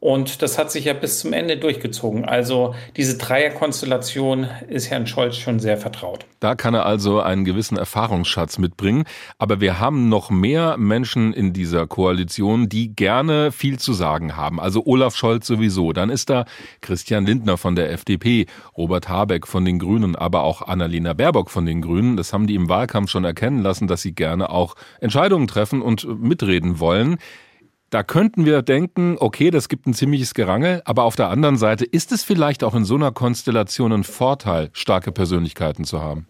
Und 0.00 0.42
das 0.42 0.58
hat 0.58 0.70
sich 0.70 0.84
ja 0.84 0.92
bis 0.92 1.18
zum 1.18 1.32
Ende 1.32 1.56
durchgezogen. 1.56 2.24
Also 2.24 2.74
diese 2.96 3.18
Dreierkonstellation 3.18 4.46
ist 4.68 4.90
Herrn 4.90 5.06
Scholz 5.06 5.36
schon 5.36 5.58
sehr 5.58 5.76
vertraut. 5.76 6.26
Da 6.40 6.54
kann 6.54 6.74
er 6.74 6.86
also 6.86 7.20
einen 7.20 7.44
gewissen 7.44 7.76
Erfahrungsschatz 7.76 8.58
mitbringen. 8.58 9.04
Aber 9.38 9.60
wir 9.60 9.80
haben 9.80 10.08
noch 10.08 10.30
mehr 10.30 10.76
Menschen 10.76 11.32
in 11.32 11.52
dieser 11.52 11.88
Koalition, 11.88 12.68
die 12.68 12.94
gerne 12.94 13.50
viel 13.50 13.78
zu 13.80 13.92
sagen 13.92 14.36
haben. 14.36 14.60
Also 14.60 14.84
Olaf 14.86 15.16
Scholz 15.16 15.48
sowieso. 15.48 15.92
Dann 15.92 16.10
ist 16.10 16.30
da 16.30 16.44
Christian 16.80 17.26
Lindner 17.26 17.56
von 17.56 17.74
der 17.74 17.90
FDP, 17.90 18.46
Robert 18.76 19.08
Habeck 19.08 19.48
von 19.48 19.64
den 19.64 19.80
Grünen, 19.80 20.14
aber 20.14 20.44
auch 20.44 20.62
Annalena 20.62 21.12
Baerbock 21.12 21.50
von 21.50 21.66
den 21.66 21.82
Grünen. 21.82 22.16
Das 22.16 22.32
haben 22.32 22.46
die 22.46 22.54
im 22.54 22.68
Wahlkampf 22.68 23.10
schon 23.10 23.24
erkennen 23.24 23.62
lassen, 23.62 23.88
dass 23.88 24.02
sie 24.02 24.12
gerne 24.12 24.50
auch 24.50 24.76
Entscheidungen 25.00 25.48
treffen 25.48 25.82
und 25.82 26.06
mitreden 26.22 26.78
wollen. 26.78 27.18
Da 27.90 28.02
könnten 28.02 28.44
wir 28.44 28.60
denken, 28.60 29.16
okay, 29.18 29.50
das 29.50 29.70
gibt 29.70 29.86
ein 29.86 29.94
ziemliches 29.94 30.34
Gerangel, 30.34 30.82
aber 30.84 31.04
auf 31.04 31.16
der 31.16 31.28
anderen 31.28 31.56
Seite 31.56 31.86
ist 31.86 32.12
es 32.12 32.22
vielleicht 32.22 32.62
auch 32.62 32.74
in 32.74 32.84
so 32.84 32.96
einer 32.96 33.12
Konstellation 33.12 33.92
ein 33.92 34.04
Vorteil, 34.04 34.68
starke 34.74 35.10
Persönlichkeiten 35.10 35.84
zu 35.84 36.02
haben. 36.02 36.26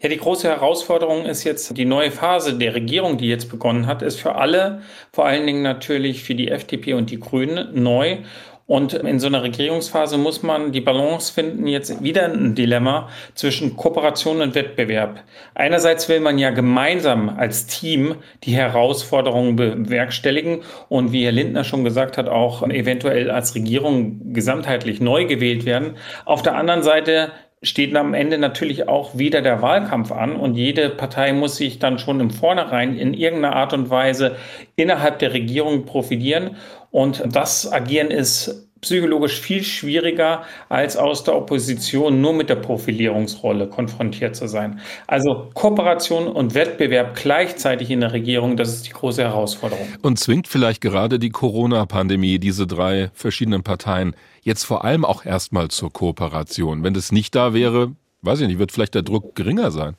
Ja, 0.00 0.08
die 0.08 0.16
große 0.16 0.48
Herausforderung 0.48 1.24
ist 1.24 1.44
jetzt 1.44 1.76
die 1.76 1.84
neue 1.84 2.10
Phase 2.10 2.54
der 2.54 2.74
Regierung, 2.74 3.18
die 3.18 3.28
jetzt 3.28 3.48
begonnen 3.48 3.86
hat, 3.86 4.02
ist 4.02 4.18
für 4.18 4.34
alle, 4.34 4.82
vor 5.12 5.26
allen 5.26 5.46
Dingen 5.46 5.62
natürlich 5.62 6.24
für 6.24 6.34
die 6.34 6.48
FDP 6.48 6.94
und 6.94 7.10
die 7.10 7.20
Grünen 7.20 7.82
neu. 7.82 8.18
Und 8.66 8.94
in 8.94 9.20
so 9.20 9.28
einer 9.28 9.44
Regierungsphase 9.44 10.18
muss 10.18 10.42
man 10.42 10.72
die 10.72 10.80
Balance 10.80 11.32
finden, 11.32 11.68
jetzt 11.68 12.02
wieder 12.02 12.24
ein 12.24 12.56
Dilemma 12.56 13.08
zwischen 13.34 13.76
Kooperation 13.76 14.40
und 14.40 14.56
Wettbewerb. 14.56 15.22
Einerseits 15.54 16.08
will 16.08 16.18
man 16.18 16.36
ja 16.36 16.50
gemeinsam 16.50 17.28
als 17.28 17.66
Team 17.66 18.16
die 18.42 18.56
Herausforderungen 18.56 19.54
bewerkstelligen 19.54 20.62
und 20.88 21.12
wie 21.12 21.24
Herr 21.24 21.32
Lindner 21.32 21.62
schon 21.62 21.84
gesagt 21.84 22.18
hat, 22.18 22.28
auch 22.28 22.68
eventuell 22.68 23.30
als 23.30 23.54
Regierung 23.54 24.32
gesamtheitlich 24.32 25.00
neu 25.00 25.26
gewählt 25.26 25.64
werden. 25.64 25.96
Auf 26.24 26.42
der 26.42 26.56
anderen 26.56 26.82
Seite 26.82 27.30
steht 27.66 27.94
am 27.96 28.14
Ende 28.14 28.38
natürlich 28.38 28.88
auch 28.88 29.18
wieder 29.18 29.42
der 29.42 29.60
Wahlkampf 29.62 30.12
an 30.12 30.36
und 30.36 30.54
jede 30.54 30.88
Partei 30.88 31.32
muss 31.32 31.56
sich 31.56 31.78
dann 31.78 31.98
schon 31.98 32.20
im 32.20 32.30
Vornherein 32.30 32.96
in 32.96 33.14
irgendeiner 33.14 33.56
Art 33.56 33.72
und 33.72 33.90
Weise 33.90 34.36
innerhalb 34.76 35.18
der 35.18 35.32
Regierung 35.32 35.84
profilieren. 35.84 36.56
Und 36.90 37.24
das 37.30 37.70
Agieren 37.70 38.10
ist 38.10 38.65
psychologisch 38.86 39.40
viel 39.40 39.64
schwieriger, 39.64 40.44
als 40.68 40.96
aus 40.96 41.24
der 41.24 41.36
Opposition 41.36 42.20
nur 42.20 42.32
mit 42.32 42.48
der 42.48 42.54
Profilierungsrolle 42.54 43.66
konfrontiert 43.68 44.36
zu 44.36 44.46
sein. 44.46 44.80
Also 45.08 45.50
Kooperation 45.54 46.28
und 46.28 46.54
Wettbewerb 46.54 47.16
gleichzeitig 47.16 47.90
in 47.90 48.00
der 48.00 48.12
Regierung, 48.12 48.56
das 48.56 48.68
ist 48.68 48.86
die 48.86 48.92
große 48.92 49.22
Herausforderung. 49.22 49.86
Und 50.02 50.20
zwingt 50.20 50.46
vielleicht 50.46 50.80
gerade 50.80 51.18
die 51.18 51.30
Corona-Pandemie 51.30 52.38
diese 52.38 52.66
drei 52.66 53.10
verschiedenen 53.12 53.64
Parteien 53.64 54.14
jetzt 54.42 54.64
vor 54.64 54.84
allem 54.84 55.04
auch 55.04 55.24
erstmal 55.24 55.68
zur 55.68 55.92
Kooperation. 55.92 56.84
Wenn 56.84 56.94
das 56.94 57.10
nicht 57.10 57.34
da 57.34 57.54
wäre, 57.54 57.92
weiß 58.22 58.40
ich 58.40 58.46
nicht, 58.46 58.60
wird 58.60 58.70
vielleicht 58.70 58.94
der 58.94 59.02
Druck 59.02 59.34
geringer 59.34 59.72
sein. 59.72 59.96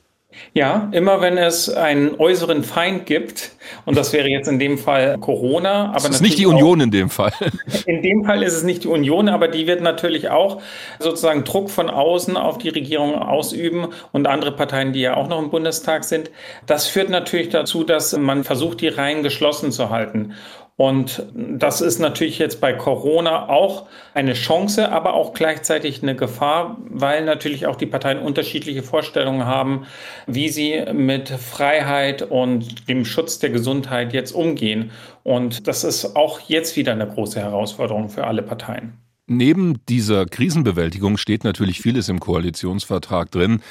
Ja, 0.54 0.90
immer 0.92 1.22
wenn 1.22 1.38
es 1.38 1.70
einen 1.70 2.20
äußeren 2.20 2.63
Feind 2.63 3.06
gibt, 3.06 3.52
und 3.86 3.98
das 3.98 4.12
wäre 4.12 4.28
jetzt 4.28 4.48
in 4.48 4.60
dem 4.60 4.78
Fall 4.78 5.18
Corona, 5.20 5.88
aber 5.88 6.08
das 6.08 6.18
ist 6.18 6.22
nicht 6.22 6.38
die 6.38 6.46
Union 6.46 6.82
in 6.82 6.92
dem 6.92 7.10
Fall. 7.10 7.32
In 7.86 8.02
dem 8.02 8.26
Fall 8.26 8.44
ist 8.44 8.54
es 8.54 8.63
nicht 8.63 8.84
die 8.84 8.88
Union, 8.88 9.30
aber 9.30 9.48
die 9.48 9.68
wird 9.68 9.82
natürlich 9.82 10.30
auch 10.30 10.62
sozusagen 11.00 11.44
Druck 11.44 11.70
von 11.70 11.90
außen 11.90 12.36
auf 12.36 12.58
die 12.58 12.70
Regierung 12.70 13.16
ausüben 13.16 13.88
und 14.12 14.28
andere 14.28 14.52
Parteien, 14.52 14.94
die 14.94 15.02
ja 15.02 15.16
auch 15.16 15.28
noch 15.28 15.40
im 15.40 15.50
Bundestag 15.50 16.04
sind. 16.04 16.32
Das 16.66 16.88
führt 16.88 17.10
natürlich 17.10 17.50
dazu, 17.50 17.84
dass 17.84 18.16
man 18.18 18.44
versucht, 18.44 18.82
die 18.82 18.90
Reihen 18.90 19.24
geschlossen 19.24 19.72
zu 19.72 19.90
halten. 19.90 20.34
Und 20.78 21.24
das 21.34 21.82
ist 21.82 21.98
natürlich 21.98 22.38
jetzt 22.38 22.62
bei 22.62 22.72
Corona 22.72 23.50
auch 23.50 23.88
eine 24.13 24.34
Chance, 24.34 24.92
aber 24.92 25.16
auch 25.16 25.34
gleichzeitig 25.34 26.04
eine 26.04 26.16
Gefahr, 26.16 26.78
weil 26.88 27.26
natürlich 27.26 27.66
auch 27.66 27.78
die 27.78 27.88
Parteien 27.88 28.20
unterschiedliche 28.20 28.84
Vorstellungen 28.84 29.46
haben, 29.46 29.88
wie 30.28 30.50
sie 30.50 30.86
mit 30.94 31.30
Freiheit 31.30 32.22
und 32.22 32.88
dem 32.88 33.06
Schutz 33.06 33.40
der 33.40 33.50
Gesundheit 33.50 34.13
jetzt 34.13 34.34
umgehen. 34.34 34.92
Und 35.24 35.68
das 35.68 35.84
ist 35.84 36.16
auch 36.16 36.42
jetzt 36.42 36.76
wieder 36.76 36.92
eine 36.92 37.08
große 37.08 37.40
Herausforderung 37.40 38.10
für 38.10 38.28
alle 38.28 38.44
Parteien. 38.44 38.94
Neben 39.26 39.82
dieser 39.90 40.26
Krisenbewältigung 40.26 41.18
steht 41.18 41.44
natürlich 41.44 41.82
vieles 41.82 42.08
im 42.08 42.20
Koalitionsvertrag 42.20 43.32
drin, 43.32 43.62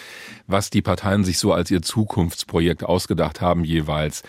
was 0.46 0.70
die 0.70 0.82
Parteien 0.82 1.24
sich 1.24 1.38
so 1.38 1.52
als 1.52 1.70
ihr 1.70 1.80
Zukunftsprojekt 1.80 2.84
ausgedacht 2.84 3.40
haben 3.40 3.64
jeweils. 3.64 4.22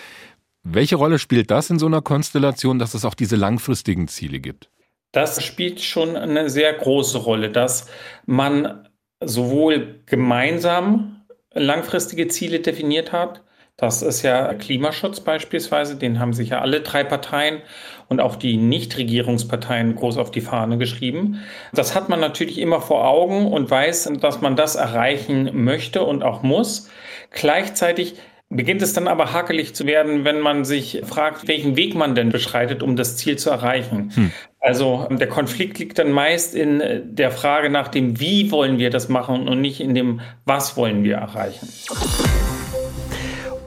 Welche 0.64 0.96
Rolle 0.96 1.20
spielt 1.20 1.52
das 1.52 1.70
in 1.70 1.80
so 1.80 1.86
einer 1.86 2.02
Konstellation, 2.02 2.80
dass 2.80 2.94
es 2.94 3.06
auch 3.06 3.14
diese 3.14 3.36
langfristigen 3.36 4.08
Ziele 4.08 4.40
gibt? 4.40 4.70
Das 5.12 5.44
spielt 5.44 5.82
schon 5.82 6.16
eine 6.16 6.50
sehr 6.50 6.74
große 6.74 7.18
Rolle, 7.20 7.50
dass 7.50 7.88
man 8.26 8.88
sowohl 9.24 10.02
gemeinsam 10.06 11.26
langfristige 11.54 12.28
Ziele 12.28 12.60
definiert 12.60 13.12
hat, 13.12 13.44
das 13.78 14.02
ist 14.02 14.24
ja 14.24 14.56
Klimaschutz 14.56 15.20
beispielsweise, 15.20 15.98
den 15.98 16.20
haben 16.20 16.34
sich 16.34 16.50
ja 16.50 16.62
alle 16.62 16.82
drei 16.82 17.04
Parteien 17.04 17.62
und 18.10 18.20
auch 18.20 18.36
die 18.36 18.58
Nichtregierungsparteien 18.58 19.96
groß 19.96 20.18
auf 20.18 20.32
die 20.32 20.42
Fahne 20.42 20.80
geschrieben. 20.80 21.44
Das 21.74 21.94
hat 21.94 22.10
man 22.10 22.20
natürlich 22.20 22.58
immer 22.58 22.82
vor 22.82 23.08
Augen 23.08 23.46
und 23.52 23.70
weiß, 23.70 24.12
dass 24.20 24.42
man 24.42 24.56
das 24.56 24.74
erreichen 24.74 25.64
möchte 25.64 26.02
und 26.02 26.24
auch 26.24 26.42
muss. 26.42 26.90
Gleichzeitig 27.30 28.16
beginnt 28.50 28.82
es 28.82 28.94
dann 28.94 29.08
aber 29.08 29.34
hakelig 29.34 29.76
zu 29.76 29.86
werden, 29.86 30.24
wenn 30.24 30.40
man 30.40 30.64
sich 30.64 31.02
fragt, 31.04 31.48
welchen 31.48 31.76
Weg 31.76 31.96
man 31.96 32.16
denn 32.16 32.30
beschreitet, 32.30 32.82
um 32.82 32.96
das 32.96 33.18
Ziel 33.18 33.38
zu 33.38 33.50
erreichen. 33.50 34.12
Hm. 34.14 34.32
Also 34.60 35.08
der 35.10 35.28
Konflikt 35.28 35.80
liegt 35.80 36.00
dann 36.00 36.12
meist 36.12 36.56
in 36.56 36.82
der 37.04 37.32
Frage 37.32 37.70
nach 37.70 37.88
dem, 37.88 38.20
wie 38.20 38.52
wollen 38.52 38.80
wir 38.80 38.90
das 38.90 39.10
machen 39.10 39.48
und 39.48 39.62
nicht 39.62 39.80
in 39.80 39.94
dem, 39.94 40.22
was 40.46 40.78
wollen 40.78 41.04
wir 41.04 41.16
erreichen. 41.16 41.68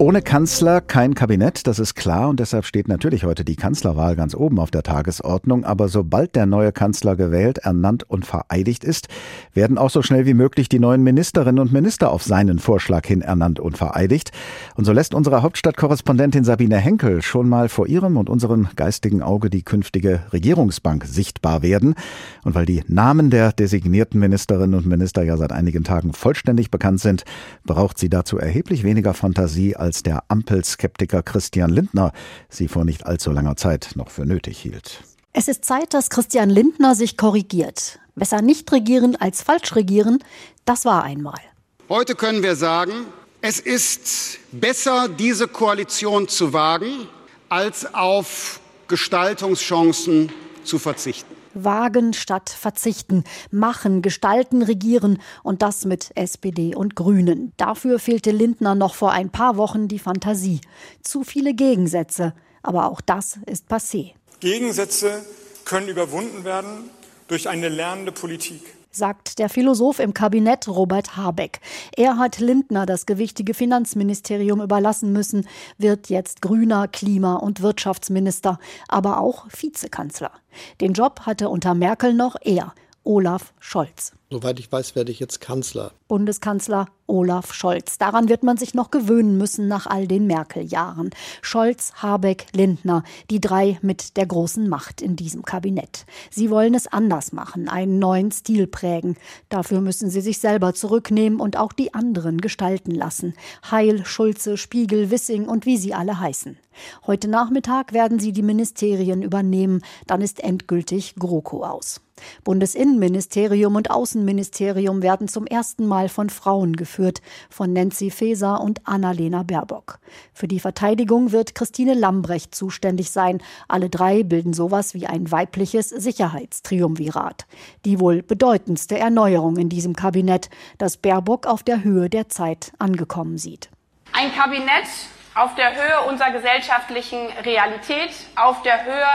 Ohne 0.00 0.22
Kanzler 0.22 0.80
kein 0.80 1.12
Kabinett, 1.12 1.66
das 1.66 1.78
ist 1.78 1.94
klar 1.94 2.30
und 2.30 2.40
deshalb 2.40 2.64
steht 2.64 2.88
natürlich 2.88 3.24
heute 3.24 3.44
die 3.44 3.54
Kanzlerwahl 3.54 4.16
ganz 4.16 4.34
oben 4.34 4.58
auf 4.58 4.70
der 4.70 4.82
Tagesordnung. 4.82 5.66
Aber 5.66 5.88
sobald 5.88 6.34
der 6.36 6.46
neue 6.46 6.72
Kanzler 6.72 7.16
gewählt, 7.16 7.58
ernannt 7.58 8.08
und 8.08 8.24
vereidigt 8.24 8.82
ist, 8.82 9.08
werden 9.52 9.76
auch 9.76 9.90
so 9.90 10.00
schnell 10.00 10.24
wie 10.24 10.32
möglich 10.32 10.70
die 10.70 10.78
neuen 10.78 11.02
Ministerinnen 11.02 11.58
und 11.58 11.70
Minister 11.70 12.12
auf 12.12 12.22
seinen 12.22 12.60
Vorschlag 12.60 13.06
hin 13.06 13.20
ernannt 13.20 13.60
und 13.60 13.76
vereidigt. 13.76 14.32
Und 14.74 14.86
so 14.86 14.92
lässt 14.94 15.12
unsere 15.12 15.42
Hauptstadtkorrespondentin 15.42 16.44
Sabine 16.44 16.78
Henkel 16.78 17.20
schon 17.20 17.46
mal 17.46 17.68
vor 17.68 17.86
ihrem 17.86 18.16
und 18.16 18.30
unserem 18.30 18.68
geistigen 18.76 19.20
Auge 19.20 19.50
die 19.50 19.64
künftige 19.64 20.22
Regierungsbank 20.32 21.04
sichtbar 21.04 21.60
werden. 21.60 21.94
Und 22.42 22.54
weil 22.54 22.64
die 22.64 22.82
Namen 22.88 23.28
der 23.28 23.52
designierten 23.52 24.18
Ministerinnen 24.18 24.76
und 24.76 24.86
Minister 24.86 25.24
ja 25.24 25.36
seit 25.36 25.52
einigen 25.52 25.84
Tagen 25.84 26.14
vollständig 26.14 26.70
bekannt 26.70 27.00
sind, 27.00 27.24
braucht 27.66 27.98
sie 27.98 28.08
dazu 28.08 28.38
erheblich 28.38 28.82
weniger 28.82 29.12
Fantasie 29.12 29.76
als 29.76 29.89
als 29.90 30.04
der 30.04 30.22
Ampelskeptiker 30.28 31.24
Christian 31.24 31.68
Lindner 31.68 32.12
sie 32.48 32.68
vor 32.68 32.84
nicht 32.84 33.06
allzu 33.06 33.32
langer 33.32 33.56
Zeit 33.56 33.90
noch 33.96 34.08
für 34.08 34.24
nötig 34.24 34.56
hielt. 34.56 35.02
Es 35.32 35.48
ist 35.48 35.64
Zeit, 35.64 35.94
dass 35.94 36.10
Christian 36.10 36.48
Lindner 36.48 36.94
sich 36.94 37.16
korrigiert. 37.16 37.98
Besser 38.14 38.40
nicht 38.40 38.70
regieren 38.70 39.16
als 39.16 39.42
falsch 39.42 39.74
regieren, 39.74 40.22
das 40.64 40.84
war 40.84 41.02
einmal. 41.02 41.40
Heute 41.88 42.14
können 42.14 42.44
wir 42.44 42.54
sagen, 42.54 42.92
es 43.40 43.58
ist 43.58 44.38
besser, 44.52 45.08
diese 45.08 45.48
Koalition 45.48 46.28
zu 46.28 46.52
wagen, 46.52 47.08
als 47.48 47.92
auf 47.92 48.60
Gestaltungschancen 48.86 50.30
zu 50.62 50.78
verzichten. 50.78 51.29
Wagen 51.54 52.12
statt 52.12 52.50
verzichten, 52.50 53.24
machen, 53.50 54.02
gestalten, 54.02 54.62
regieren 54.62 55.20
und 55.42 55.62
das 55.62 55.84
mit 55.84 56.10
SPD 56.14 56.74
und 56.74 56.96
Grünen. 56.96 57.52
Dafür 57.56 57.98
fehlte 57.98 58.30
Lindner 58.30 58.74
noch 58.74 58.94
vor 58.94 59.12
ein 59.12 59.30
paar 59.30 59.56
Wochen 59.56 59.88
die 59.88 59.98
Fantasie. 59.98 60.60
Zu 61.02 61.24
viele 61.24 61.54
Gegensätze, 61.54 62.34
aber 62.62 62.90
auch 62.90 63.00
das 63.00 63.38
ist 63.46 63.70
passé. 63.70 64.12
Gegensätze 64.40 65.24
können 65.64 65.88
überwunden 65.88 66.44
werden 66.44 66.90
durch 67.28 67.48
eine 67.48 67.68
lernende 67.68 68.12
Politik 68.12 68.62
sagt 68.90 69.38
der 69.38 69.48
Philosoph 69.48 69.98
im 69.98 70.14
Kabinett 70.14 70.68
Robert 70.68 71.16
Habeck. 71.16 71.60
Er 71.96 72.18
hat 72.18 72.38
Lindner 72.38 72.86
das 72.86 73.06
gewichtige 73.06 73.54
Finanzministerium 73.54 74.60
überlassen 74.60 75.12
müssen, 75.12 75.46
wird 75.78 76.08
jetzt 76.08 76.42
grüner 76.42 76.88
Klima- 76.88 77.36
und 77.36 77.62
Wirtschaftsminister, 77.62 78.58
aber 78.88 79.20
auch 79.20 79.46
Vizekanzler. 79.50 80.32
Den 80.80 80.92
Job 80.92 81.20
hatte 81.26 81.48
unter 81.48 81.74
Merkel 81.74 82.14
noch 82.14 82.36
er, 82.42 82.74
Olaf 83.04 83.52
Scholz. 83.60 84.12
Soweit 84.32 84.60
ich 84.60 84.70
weiß, 84.70 84.94
werde 84.94 85.10
ich 85.10 85.18
jetzt 85.18 85.40
Kanzler. 85.40 85.90
Bundeskanzler 86.06 86.86
Olaf 87.08 87.52
Scholz. 87.52 87.98
Daran 87.98 88.28
wird 88.28 88.44
man 88.44 88.56
sich 88.56 88.74
noch 88.74 88.92
gewöhnen 88.92 89.36
müssen 89.36 89.66
nach 89.66 89.88
all 89.88 90.06
den 90.06 90.28
Merkel-Jahren. 90.28 91.10
Scholz, 91.42 91.92
Habeck, 91.96 92.46
Lindner, 92.52 93.02
die 93.28 93.40
drei 93.40 93.80
mit 93.82 94.16
der 94.16 94.26
großen 94.26 94.68
Macht 94.68 95.02
in 95.02 95.16
diesem 95.16 95.42
Kabinett. 95.42 96.06
Sie 96.30 96.48
wollen 96.48 96.74
es 96.74 96.86
anders 96.86 97.32
machen, 97.32 97.68
einen 97.68 97.98
neuen 97.98 98.30
Stil 98.30 98.68
prägen. 98.68 99.16
Dafür 99.48 99.80
müssen 99.80 100.10
sie 100.10 100.20
sich 100.20 100.38
selber 100.38 100.74
zurücknehmen 100.74 101.40
und 101.40 101.56
auch 101.56 101.72
die 101.72 101.92
anderen 101.92 102.40
gestalten 102.40 102.92
lassen. 102.92 103.34
Heil, 103.68 104.06
Schulze, 104.06 104.56
Spiegel, 104.56 105.10
Wissing 105.10 105.48
und 105.48 105.66
wie 105.66 105.76
sie 105.76 105.92
alle 105.92 106.20
heißen. 106.20 106.56
Heute 107.04 107.26
Nachmittag 107.26 107.92
werden 107.92 108.20
sie 108.20 108.32
die 108.32 108.42
Ministerien 108.42 109.22
übernehmen. 109.22 109.82
Dann 110.06 110.20
ist 110.20 110.42
endgültig 110.42 111.16
GroKo 111.16 111.64
aus. 111.64 112.00
Bundesinnenministerium 112.44 113.76
und 113.76 113.90
Außenministerium 114.20 115.02
werden 115.02 115.28
zum 115.28 115.46
ersten 115.46 115.86
Mal 115.86 116.10
von 116.10 116.28
Frauen 116.28 116.76
geführt, 116.76 117.22
von 117.48 117.72
Nancy 117.72 118.10
Faeser 118.10 118.60
und 118.60 118.86
Annalena 118.86 119.44
Baerbock. 119.44 119.98
Für 120.34 120.46
die 120.46 120.60
Verteidigung 120.60 121.32
wird 121.32 121.54
Christine 121.54 121.94
Lambrecht 121.94 122.54
zuständig 122.54 123.12
sein. 123.12 123.42
Alle 123.66 123.88
drei 123.88 124.22
bilden 124.22 124.52
sowas 124.52 124.92
wie 124.92 125.06
ein 125.06 125.32
weibliches 125.32 125.88
Sicherheitstriumvirat. 125.88 127.46
Die 127.86 127.98
wohl 127.98 128.22
bedeutendste 128.22 128.98
Erneuerung 128.98 129.56
in 129.56 129.70
diesem 129.70 129.96
Kabinett, 129.96 130.50
das 130.76 130.98
Baerbock 130.98 131.46
auf 131.46 131.62
der 131.62 131.82
Höhe 131.82 132.10
der 132.10 132.28
Zeit 132.28 132.72
angekommen 132.78 133.38
sieht. 133.38 133.70
Ein 134.12 134.34
Kabinett 134.34 134.88
auf 135.34 135.54
der 135.54 135.74
Höhe 135.74 136.10
unserer 136.10 136.32
gesellschaftlichen 136.32 137.26
Realität, 137.42 138.10
auf 138.36 138.60
der 138.64 138.84
Höhe 138.84 139.08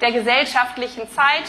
der 0.00 0.10
gesellschaftlichen 0.10 1.08
Zeit, 1.12 1.44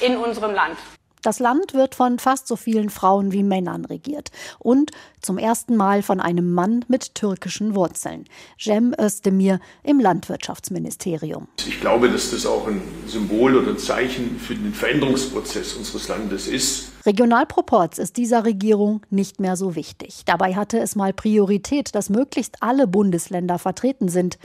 in 0.00 0.18
unserem 0.18 0.52
Land. 0.52 0.76
Das 1.22 1.38
Land 1.38 1.74
wird 1.74 1.94
von 1.94 2.18
fast 2.18 2.46
so 2.46 2.56
vielen 2.56 2.88
Frauen 2.88 3.32
wie 3.32 3.42
Männern 3.42 3.84
regiert 3.84 4.30
und 4.58 4.90
zum 5.20 5.36
ersten 5.36 5.76
Mal 5.76 6.02
von 6.02 6.18
einem 6.18 6.52
Mann 6.52 6.84
mit 6.88 7.14
türkischen 7.14 7.74
Wurzeln, 7.74 8.24
Cem 8.58 8.94
Özdemir 8.98 9.60
im 9.82 10.00
Landwirtschaftsministerium. 10.00 11.48
Ich 11.66 11.80
glaube, 11.80 12.08
dass 12.08 12.30
das 12.30 12.46
auch 12.46 12.66
ein 12.66 12.80
Symbol 13.06 13.56
oder 13.56 13.72
ein 13.72 13.78
Zeichen 13.78 14.38
für 14.38 14.54
den 14.54 14.72
Veränderungsprozess 14.72 15.74
unseres 15.74 16.08
Landes 16.08 16.46
ist. 16.48 16.92
Regionalproporz 17.04 17.98
ist 17.98 18.16
dieser 18.16 18.44
Regierung 18.44 19.02
nicht 19.10 19.40
mehr 19.40 19.56
so 19.56 19.74
wichtig. 19.74 20.22
Dabei 20.26 20.54
hatte 20.54 20.78
es 20.78 20.96
mal 20.96 21.12
Priorität, 21.12 21.94
dass 21.94 22.10
möglichst 22.10 22.62
alle 22.62 22.86
Bundesländer 22.86 23.58
vertreten 23.58 24.08
sind 24.08 24.38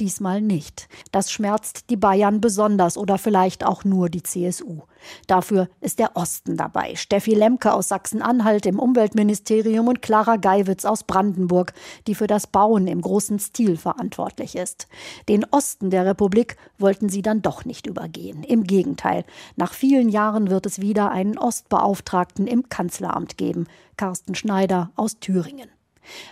diesmal 0.00 0.40
nicht. 0.40 0.88
Das 1.12 1.30
schmerzt 1.30 1.90
die 1.90 1.96
Bayern 1.96 2.40
besonders 2.40 2.96
oder 2.96 3.18
vielleicht 3.18 3.64
auch 3.64 3.84
nur 3.84 4.08
die 4.08 4.22
CSU. 4.22 4.82
Dafür 5.26 5.68
ist 5.80 5.98
der 5.98 6.16
Osten 6.16 6.56
dabei. 6.56 6.94
Steffi 6.96 7.34
Lemke 7.34 7.72
aus 7.72 7.88
Sachsen-Anhalt 7.88 8.66
im 8.66 8.78
Umweltministerium 8.78 9.88
und 9.88 10.02
Clara 10.02 10.36
Geiwitz 10.36 10.84
aus 10.84 11.04
Brandenburg, 11.04 11.72
die 12.06 12.14
für 12.14 12.26
das 12.26 12.46
Bauen 12.46 12.86
im 12.86 13.00
großen 13.00 13.38
Stil 13.38 13.76
verantwortlich 13.76 14.56
ist. 14.56 14.88
Den 15.28 15.44
Osten 15.50 15.90
der 15.90 16.06
Republik 16.06 16.56
wollten 16.78 17.08
sie 17.08 17.22
dann 17.22 17.42
doch 17.42 17.64
nicht 17.64 17.86
übergehen. 17.86 18.42
Im 18.42 18.64
Gegenteil, 18.64 19.24
nach 19.56 19.72
vielen 19.72 20.08
Jahren 20.08 20.50
wird 20.50 20.66
es 20.66 20.80
wieder 20.80 21.10
einen 21.10 21.38
Ostbeauftragten 21.38 22.46
im 22.46 22.68
Kanzleramt 22.68 23.36
geben. 23.36 23.66
Carsten 23.96 24.34
Schneider 24.34 24.90
aus 24.96 25.18
Thüringen. 25.18 25.68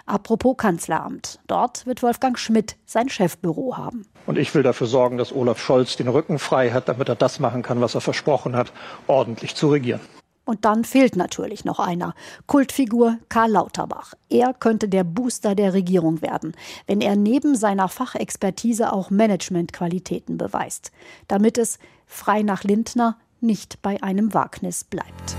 Apropos 0.06 0.56
Kanzleramt. 0.56 1.38
Dort 1.46 1.86
wird 1.86 2.02
Wolfgang 2.02 2.38
Schmidt 2.38 2.76
sein 2.86 3.08
Chefbüro 3.08 3.76
haben. 3.76 4.06
Und 4.26 4.38
ich 4.38 4.54
will 4.54 4.62
dafür 4.62 4.86
sorgen, 4.86 5.18
dass 5.18 5.32
Olaf 5.32 5.60
Scholz 5.60 5.96
den 5.96 6.08
Rücken 6.08 6.38
frei 6.38 6.70
hat, 6.70 6.88
damit 6.88 7.08
er 7.08 7.16
das 7.16 7.40
machen 7.40 7.62
kann, 7.62 7.80
was 7.80 7.94
er 7.94 8.00
versprochen 8.00 8.56
hat, 8.56 8.72
ordentlich 9.06 9.54
zu 9.54 9.68
regieren. 9.68 10.00
Und 10.46 10.64
dann 10.64 10.84
fehlt 10.84 11.16
natürlich 11.16 11.64
noch 11.64 11.80
einer. 11.80 12.14
Kultfigur 12.46 13.18
Karl 13.28 13.50
Lauterbach. 13.50 14.14
Er 14.30 14.54
könnte 14.54 14.88
der 14.88 15.02
Booster 15.02 15.56
der 15.56 15.74
Regierung 15.74 16.22
werden, 16.22 16.54
wenn 16.86 17.00
er 17.00 17.16
neben 17.16 17.56
seiner 17.56 17.88
Fachexpertise 17.88 18.92
auch 18.92 19.10
Managementqualitäten 19.10 20.38
beweist, 20.38 20.92
damit 21.26 21.58
es 21.58 21.80
frei 22.06 22.42
nach 22.42 22.62
Lindner 22.62 23.18
nicht 23.40 23.82
bei 23.82 24.00
einem 24.02 24.34
Wagnis 24.34 24.84
bleibt. 24.84 25.36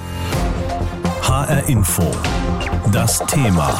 HR 1.21 1.67
Info. 1.69 2.04
Das 2.91 3.19
Thema. 3.28 3.80